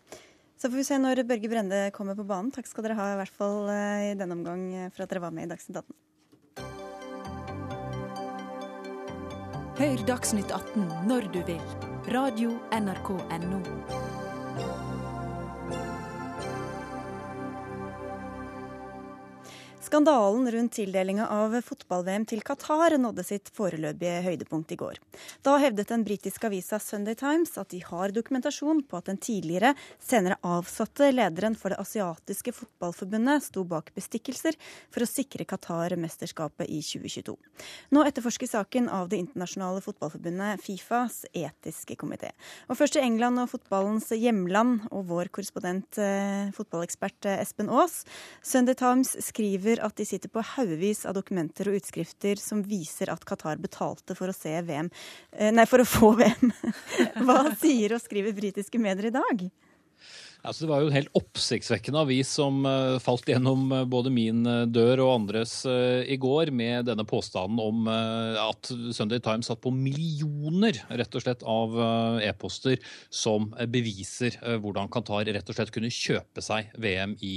[0.63, 2.47] Så får vi se når Børge Brende kommer på banen.
[2.55, 5.19] Takk skal dere ha i hvert fall eh, i denne omgang eh, for at dere
[5.25, 5.91] var med i Dagsnytt 18.
[9.81, 11.77] Hør Dagsnytt 18 når du vil.
[12.15, 14.12] Radio NRK Radio.nrk.no.
[19.93, 24.95] Skandalen rundt tildelinga av fotball-VM til Qatar nådde sitt foreløpige høydepunkt i går.
[25.45, 29.75] Da hevdet den britiske avisa Sunday Times at de har dokumentasjon på at den tidligere,
[30.01, 34.57] senere avsatte lederen for det asiatiske fotballforbundet sto bak bestikkelser
[34.89, 37.37] for å sikre Qatar mesterskapet i 2022.
[37.93, 42.33] Nå etterforsker saken av det internasjonale fotballforbundet Fifas etiske komité.
[42.65, 48.01] Og først til England og fotballens hjemland og vår korrespondent eh, fotballekspert eh, Espen Aas.
[48.41, 53.25] Sunday Times skriver at de sitter på haugevis av dokumenter og utskrifter som viser at
[53.27, 54.89] Qatar betalte for å VM.
[55.31, 56.53] Eh, nei, for å få VM.
[57.25, 59.45] Hva sier og skriver britiske medier i dag?
[60.43, 64.41] Altså, det var jo en helt oppsiktsvekkende avis som uh, falt gjennom uh, både min
[64.43, 69.71] uh, dør og andres i går, med denne påstanden om at Sunday Times satt på
[69.73, 71.75] millioner rett og slett av
[72.23, 72.81] e-poster
[73.13, 77.33] som beviser hvordan Qatar rett og slett kunne kjøpe seg VM i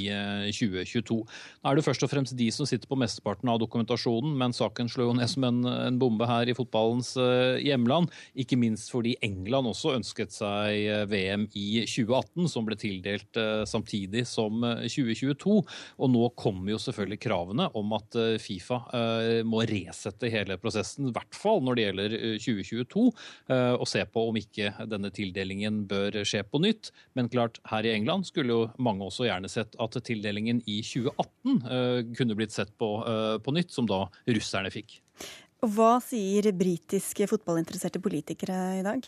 [0.55, 1.19] 2022.
[1.21, 4.91] Nå er det først og fremst de som sitter på mesteparten av dokumentasjonen, men saken
[4.93, 7.15] slår jo ned som en, en bombe her i fotballens
[7.63, 8.11] hjemland.
[8.39, 13.65] Ikke minst fordi England også ønsket seg VM i 2018, som ble til tildelt eh,
[13.65, 15.57] samtidig som 2022.
[15.59, 18.79] Eh, og nå kommer jo selvfølgelig kravene om at eh, Fifa
[19.47, 23.05] må resette hele prosessen, i hvert fall når det gjelder 2022,
[23.77, 26.91] og se på om ikke denne tildelingen bør skje på nytt.
[27.19, 32.15] Men klart, her i England skulle jo mange også gjerne sett at tildelingen i 2018
[32.17, 32.91] kunne blitt sett på,
[33.43, 35.01] på nytt, som da russerne fikk.
[35.67, 39.07] Hva sier britiske fotballinteresserte politikere i dag?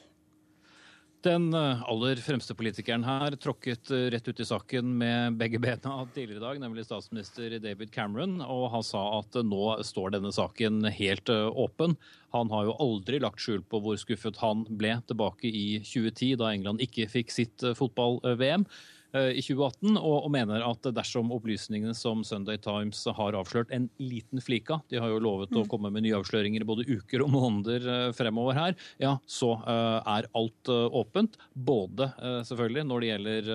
[1.29, 6.07] Den eh, aller fremste politikeren her tråkket eh, rett ut i saken med begge bena
[6.15, 10.87] tidligere i dag, nemlig statsminister David Cameron, og han sa at nå står denne saken
[10.89, 11.99] helt eh, åpen.
[12.33, 16.53] Han har jo aldri lagt skjul på hvor skuffet han ble tilbake i 2010, da
[16.55, 18.65] England ikke fikk sitt fotball-VM.
[19.13, 23.87] Eh, i 2018, og, og, mener at dersom opplysningene som Sunday Times har avslørt en
[23.97, 25.63] liten flik av, de har jo lovet mm.
[25.63, 29.55] å komme med nye avsløringer i både uker og måneder eh, fremover her, ja, så
[29.63, 31.39] uh, er alt uh, åpent.
[31.55, 33.51] Både uh, selvfølgelig når det gjelder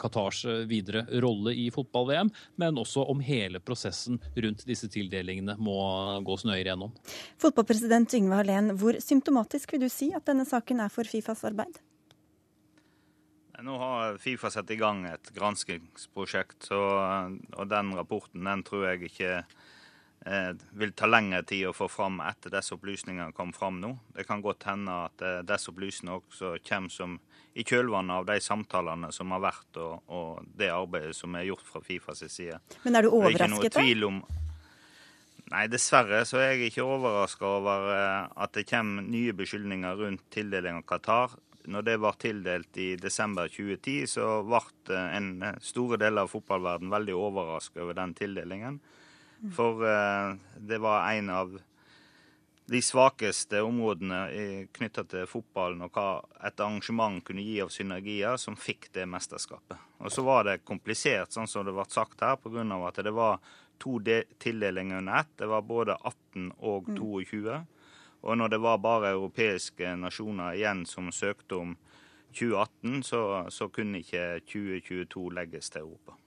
[0.00, 2.30] Qatars videre rolle i fotball-VM,
[2.62, 5.80] men også om hele prosessen rundt disse tildelingene må
[6.26, 6.94] gås nøyere gjennom.
[7.42, 11.80] Fotballpresident Yngve Hallén, hvor symptomatisk vil du si at denne saken er for Fifas arbeid?
[13.62, 16.80] Nå har Fifa satt i gang et granskingsprosjekt, så,
[17.56, 22.22] og den rapporten den tror jeg ikke eh, vil ta lengre tid å få fram
[22.24, 23.92] etter disse opplysningene kom fram nå.
[24.16, 27.18] Det kan godt hende at eh, disse opplysningene også kommer som
[27.52, 31.66] i kjølvannet av de samtalene som har vært, og, og det arbeidet som er gjort
[31.66, 32.60] fra Fifas side.
[32.86, 34.38] Men er du overrasket, da?
[35.50, 40.28] Nei, dessverre så er jeg ikke overraska over eh, at det kommer nye beskyldninger rundt
[40.32, 44.60] tildeling av Qatar når det var tildelt i desember 2010, så ble
[44.94, 48.80] eh, en eh, store deler av fotballverden veldig overrasket over den tildelingen.
[49.40, 49.52] Mm.
[49.56, 51.54] For uh, det var en av
[52.70, 54.18] de svakeste områdene
[54.76, 59.80] knytta til fotballen og hva et arrangement kunne gi av synergier, som fikk det mesterskapet.
[60.04, 62.62] Og så var det komplisert, sånn som det ble sagt her, pga.
[62.86, 63.40] at det var
[63.80, 63.98] to
[64.38, 65.32] tildelinger under ett.
[65.36, 67.58] Det var både 18 og 22.
[68.22, 71.76] Og når det var bare europeiske nasjoner igjen som søkte om
[72.36, 76.18] 2018, så, så kunne ikke 2022 legges til Europa.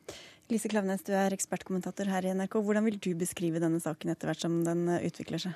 [0.52, 2.58] Lise Klaveness, du er ekspertkommentator her i NRK.
[2.60, 5.56] Hvordan vil du beskrive denne saken etter hvert som den utvikler seg?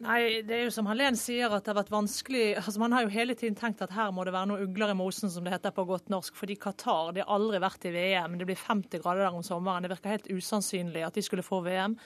[0.00, 3.04] Nei, det er jo som Helen sier, at det har vært vanskelig altså Man har
[3.04, 5.52] jo hele tiden tenkt at her må det være noe ugler i mosen, som det
[5.52, 6.38] heter på godt norsk.
[6.38, 8.38] Fordi Qatar de har aldri vært i VM.
[8.40, 9.84] Det blir 50 grader der om sommeren.
[9.84, 11.98] Det virker helt usannsynlig at de skulle få VM.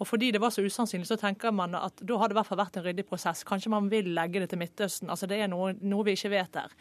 [0.00, 2.48] Og fordi det var så usannsynlig, så tenker man at da har det i hvert
[2.48, 3.44] fall vært en ryddig prosess.
[3.44, 5.12] Kanskje man vil legge det til Midtøsten.
[5.12, 6.72] Altså det er noe, noe vi ikke vet der.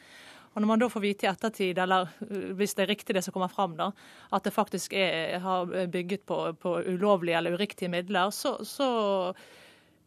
[0.53, 3.23] Og når man da får vite i ettertid, eller øh, hvis det er riktig det
[3.25, 3.91] som kommer fram, da,
[4.33, 8.87] at det faktisk er, har bygget på, på ulovlige eller uriktige midler, så, så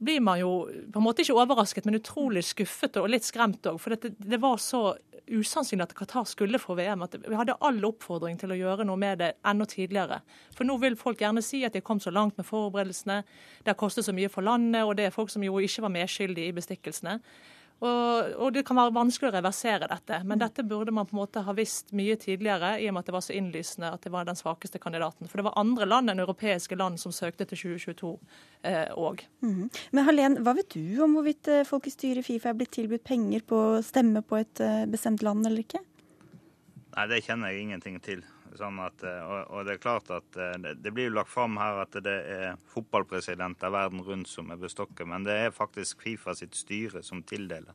[0.03, 0.51] blir man jo
[0.93, 3.79] på en måte ikke overrasket, men utrolig skuffet og litt skremt òg.
[3.81, 4.83] For det, det, var så
[5.31, 7.05] usannsynlig at Qatar skulle få VM.
[7.07, 10.21] at Vi hadde all oppfordring til å gjøre noe med det enda tidligere.
[10.57, 13.23] For nå vil folk gjerne si at de kom så langt med forberedelsene.
[13.63, 15.95] Det har kostet så mye for landet, og det er folk som jo ikke var
[15.95, 17.19] medskyldige i bestikkelsene.
[17.83, 21.23] Og, og, det kan være vanskelig å reversere dette, men dette burde man på en
[21.25, 24.13] måte ha visst mye tidligere, i og med at det var så innlysende at det
[24.15, 25.27] var den svakeste kandidaten.
[25.27, 28.13] For det var andre land enn europeiske land som søkte til 2022
[28.95, 29.25] òg.
[29.25, 29.69] Eh, mm -hmm.
[29.91, 32.71] Men Hallén, hva vet du om hvorvidt eh, folk i styret i Fifa er blitt
[32.71, 35.81] tilbudt penger på å stemme på et eh, bestemt land eller ikke?
[36.97, 38.23] Nei, det kjenner jeg ingenting til.
[38.59, 41.33] Sånn at, eh, og, og, det er klart at eh, det, det blir jo lagt
[41.33, 46.05] fram her at det er fotballpresidenter verden rundt som er bestokket, men det er faktisk
[46.05, 47.73] Fifa sitt styre som tildeler.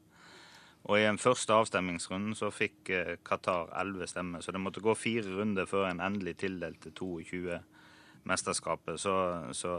[0.87, 4.93] Og I den første avstemmingsrunden så fikk eh, Qatar 11 stemmer, så det måtte gå
[4.95, 7.57] fire runder før en endelig tildelte 22
[8.27, 8.99] mesterskapet.
[8.99, 9.15] Så,
[9.57, 9.73] så,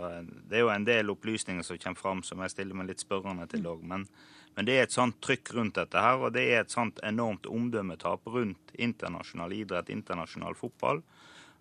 [0.49, 3.47] det er jo en del opplysninger som kommer fram som jeg stiller meg litt spørrende
[3.49, 3.85] til òg.
[3.87, 4.09] Men
[4.59, 7.45] men det er et sånt trykk rundt dette her, og det er et sånt enormt
[7.47, 10.99] omdømmetap rundt internasjonal idrett, internasjonal fotball.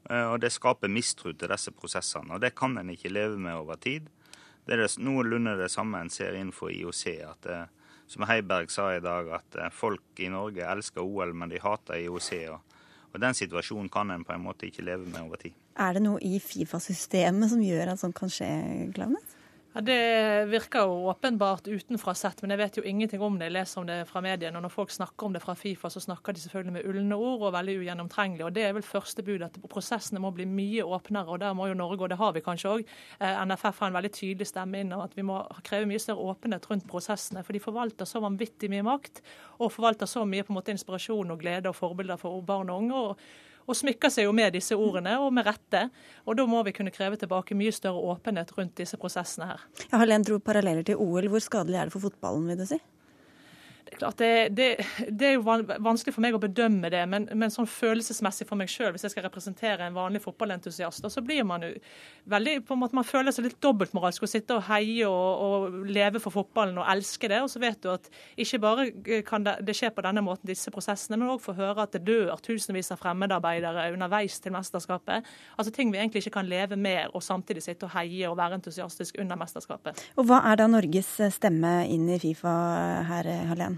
[0.10, 2.34] Eh, og det skaper mistro til disse prosessene.
[2.34, 4.08] Og det kan en ikke leve med over tid.
[4.66, 7.06] Det er noenlunde det samme en ser innenfor IOC.
[7.28, 11.54] at eh, Som Heiberg sa i dag, at eh, folk i Norge elsker OL, men
[11.54, 12.34] de hater IOC.
[12.50, 12.82] Og,
[13.14, 15.54] og den situasjonen kan en på en måte ikke leve med over tid.
[15.78, 18.50] Er det noe i Fifa-systemet som gjør at sånt kan skje,
[18.98, 19.37] Klaveness?
[19.78, 23.46] Ja, Det virker jo åpenbart utenfra sett, men jeg vet jo ingenting om det.
[23.46, 24.58] Jeg leser om det fra mediene.
[24.58, 27.44] og Når folk snakker om det fra Fifa, så snakker de selvfølgelig med ulne ord
[27.46, 28.46] og veldig ugjennomtrengelig.
[28.46, 31.28] og Det er vel første bud, at prosessene må bli mye åpnere.
[31.28, 32.86] og Der må jo Norge, og det har vi kanskje òg,
[33.22, 36.26] eh, NFF har en veldig tydelig stemme inn om at vi må kreve mye større
[36.26, 37.44] åpenhet rundt prosessene.
[37.44, 39.22] For de forvalter så vanvittig mye makt,
[39.60, 42.82] og forvalter så mye på en måte inspirasjon og glede og forbilder for barn og
[42.82, 42.96] unge.
[42.96, 43.18] og
[43.68, 45.88] og smykker seg jo med disse ordene, og med rette.
[46.26, 49.66] Og da må vi kunne kreve tilbake mye større åpenhet rundt disse prosessene her.
[49.92, 51.28] Ja, Helen dro paralleller til OL.
[51.32, 52.80] Hvor skadelig er det for fotballen, vil du si?
[53.88, 55.44] Det er klart, det, det, det, er jo
[55.80, 59.14] vanskelig for meg å bedømme det, men, men sånn følelsesmessig for meg sjøl, hvis jeg
[59.14, 61.70] skal representere en vanlig fotballentusiast, så blir man jo
[62.28, 65.78] veldig på en måte Man føler seg litt dobbeltmoralsk å sitte og heie og, og,
[65.88, 67.40] leve for fotballen og elske det.
[67.46, 68.88] Og så vet du at ikke bare
[69.28, 72.36] kan det, skje på denne måten, disse prosessene, men òg få høre at det dør
[72.44, 75.28] tusenvis av fremmedarbeidere underveis til mesterskapet.
[75.56, 78.60] Altså ting vi egentlig ikke kan leve med, og samtidig sitte og heie og være
[78.60, 80.04] entusiastisk under mesterskapet.
[80.18, 82.58] Og Hva er da Norges stemme inn i Fifa
[83.08, 83.77] her, Hallén?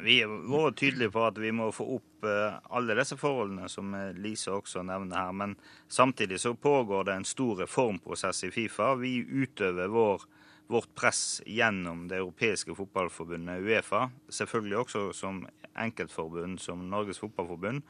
[0.00, 4.12] Vi var tydelige på at vi må få opp eh, alle disse forholdene som eh,
[4.18, 5.32] Lise også nevner her.
[5.36, 5.56] Men
[5.88, 8.94] samtidig så pågår det en stor reformprosess i Fifa.
[9.00, 10.24] Vi utøver vår,
[10.72, 14.08] vårt press gjennom det europeiske fotballforbundet Uefa.
[14.28, 15.44] Selvfølgelig også som
[15.78, 17.82] enkeltforbund som Norges Fotballforbund.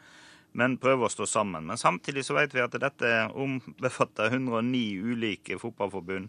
[0.53, 1.67] Men prøver å stå sammen.
[1.71, 6.29] Men samtidig så vet vi at dette ombefatter 109 ulike fotballforbund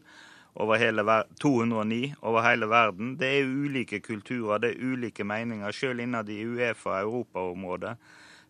[0.55, 3.15] over hele 209 over hele verden.
[3.17, 5.71] Det er ulike kulturer, det er ulike meninger.
[5.71, 7.97] Selv innad i Uefa Europaområdet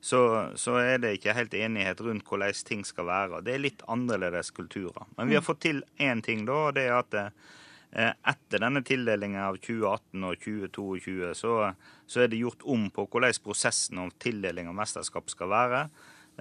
[0.04, 3.40] så, så er det ikke helt enighet rundt hvordan ting skal være.
[3.46, 5.06] Det er litt annerledes kulturer.
[5.16, 5.48] Men vi har mm.
[5.48, 10.26] fått til én ting, da, og det er at eh, etter denne tildelingen av 2018
[10.28, 11.54] og 2022, så,
[12.04, 15.86] så er det gjort om på hvordan prosessen om tildeling av mesterskap skal være.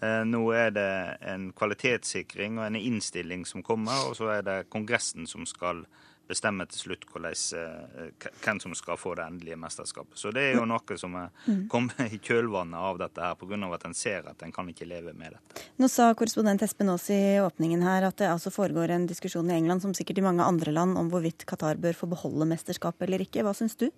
[0.01, 0.93] Eh, nå er det
[1.29, 5.85] en kvalitetssikring og en innstilling som kommer, og så er det Kongressen som skal
[6.33, 10.17] bestemme til slutt eh, hvem som skal få det endelige mesterskapet.
[10.19, 11.31] Så det er jo noe som er
[11.73, 13.59] kommer i kjølvannet av dette her, pga.
[13.75, 15.67] at en ser at en kan ikke leve med dette.
[15.83, 19.59] Nå sa korrespondent Espen Aas i åpningen her at det altså foregår en diskusjon i
[19.59, 23.27] England, som sikkert i mange andre land, om hvorvidt Qatar bør få beholde mesterskapet eller
[23.27, 23.45] ikke.
[23.45, 23.91] Hva syns du?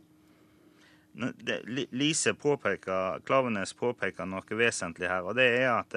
[1.91, 5.95] Lise påpeker, Klavenes påpeker noe vesentlig her, og det er at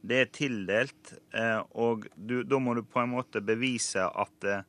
[0.00, 1.14] det, er tildelt.
[1.32, 4.66] Eh, og du, da må du på en måte bevise at, eh,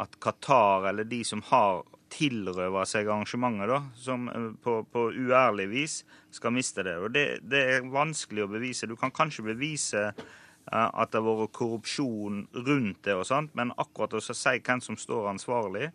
[0.00, 1.84] at Qatar, eller de som har
[2.14, 5.98] tilrøva seg arrangementet da, som eh, på, på, uærlig vis,
[6.32, 6.96] skal miste det.
[7.04, 8.88] Og det, det, er vanskelig å bevise.
[8.88, 10.08] Du kan kanskje bevise
[10.64, 14.96] at det har vært korrupsjon rundt det, og sånt, men akkurat å si hvem som
[14.96, 15.90] står ansvarlig,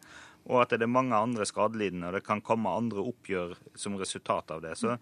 [0.48, 4.54] og at det er mange andre skadelidende, og det kan komme andre oppgjør som resultat
[4.56, 4.76] av det.
[4.80, 4.96] Så,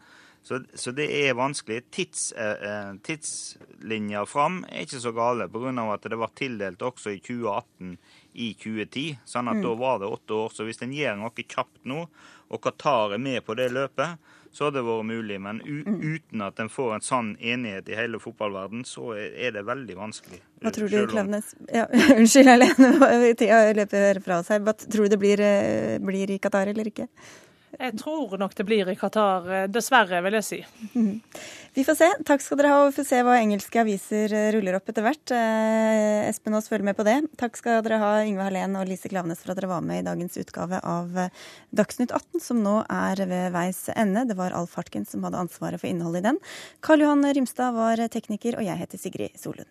[0.44, 1.82] så, så det er vanskelig.
[1.94, 5.72] Tids, eh, tidslinja fram er ikke så gale, pga.
[5.94, 7.98] at det var tildelt også i 2018
[8.34, 9.06] i 2010.
[9.26, 9.64] sånn at mm.
[9.66, 10.52] da var det åtte år.
[10.54, 12.04] Så hvis en gjør noe kjapt nå,
[12.48, 14.20] og Qatar er med på det løpet,
[14.58, 15.40] så hadde det vært mulig.
[15.44, 15.98] Men mm.
[16.02, 20.40] uten at en får en sann enighet i hele fotballverden, så er det veldig vanskelig.
[20.66, 21.52] Hva tror du, Klavnes?
[21.70, 21.86] Ja,
[22.18, 24.64] unnskyld, Helene, tida løper fra oss her.
[24.66, 27.06] Hva tror du det blir, eh, blir i Qatar eller ikke?
[27.76, 30.60] Jeg tror nok det blir i Qatar, eh, dessverre, vil jeg si.
[31.78, 32.08] Vi får se.
[32.26, 35.04] Takk skal dere ha, og vi får se hva engelske aviser eh, ruller opp etter
[35.06, 35.34] hvert.
[35.36, 37.20] Eh, Espen Aas følger med på det.
[37.38, 40.08] Takk skal dere ha, Yngve Hallén og Lise Klaveness, for at dere var med i
[40.08, 41.20] dagens utgave av
[41.76, 44.26] Dagsnytt 18, som nå er ved veis ende.
[44.26, 46.42] Det var Alf Hartken som hadde ansvaret for innholdet i den.
[46.82, 49.70] Karl Johan Rymstad var tekniker, og jeg heter Sigrid Solund.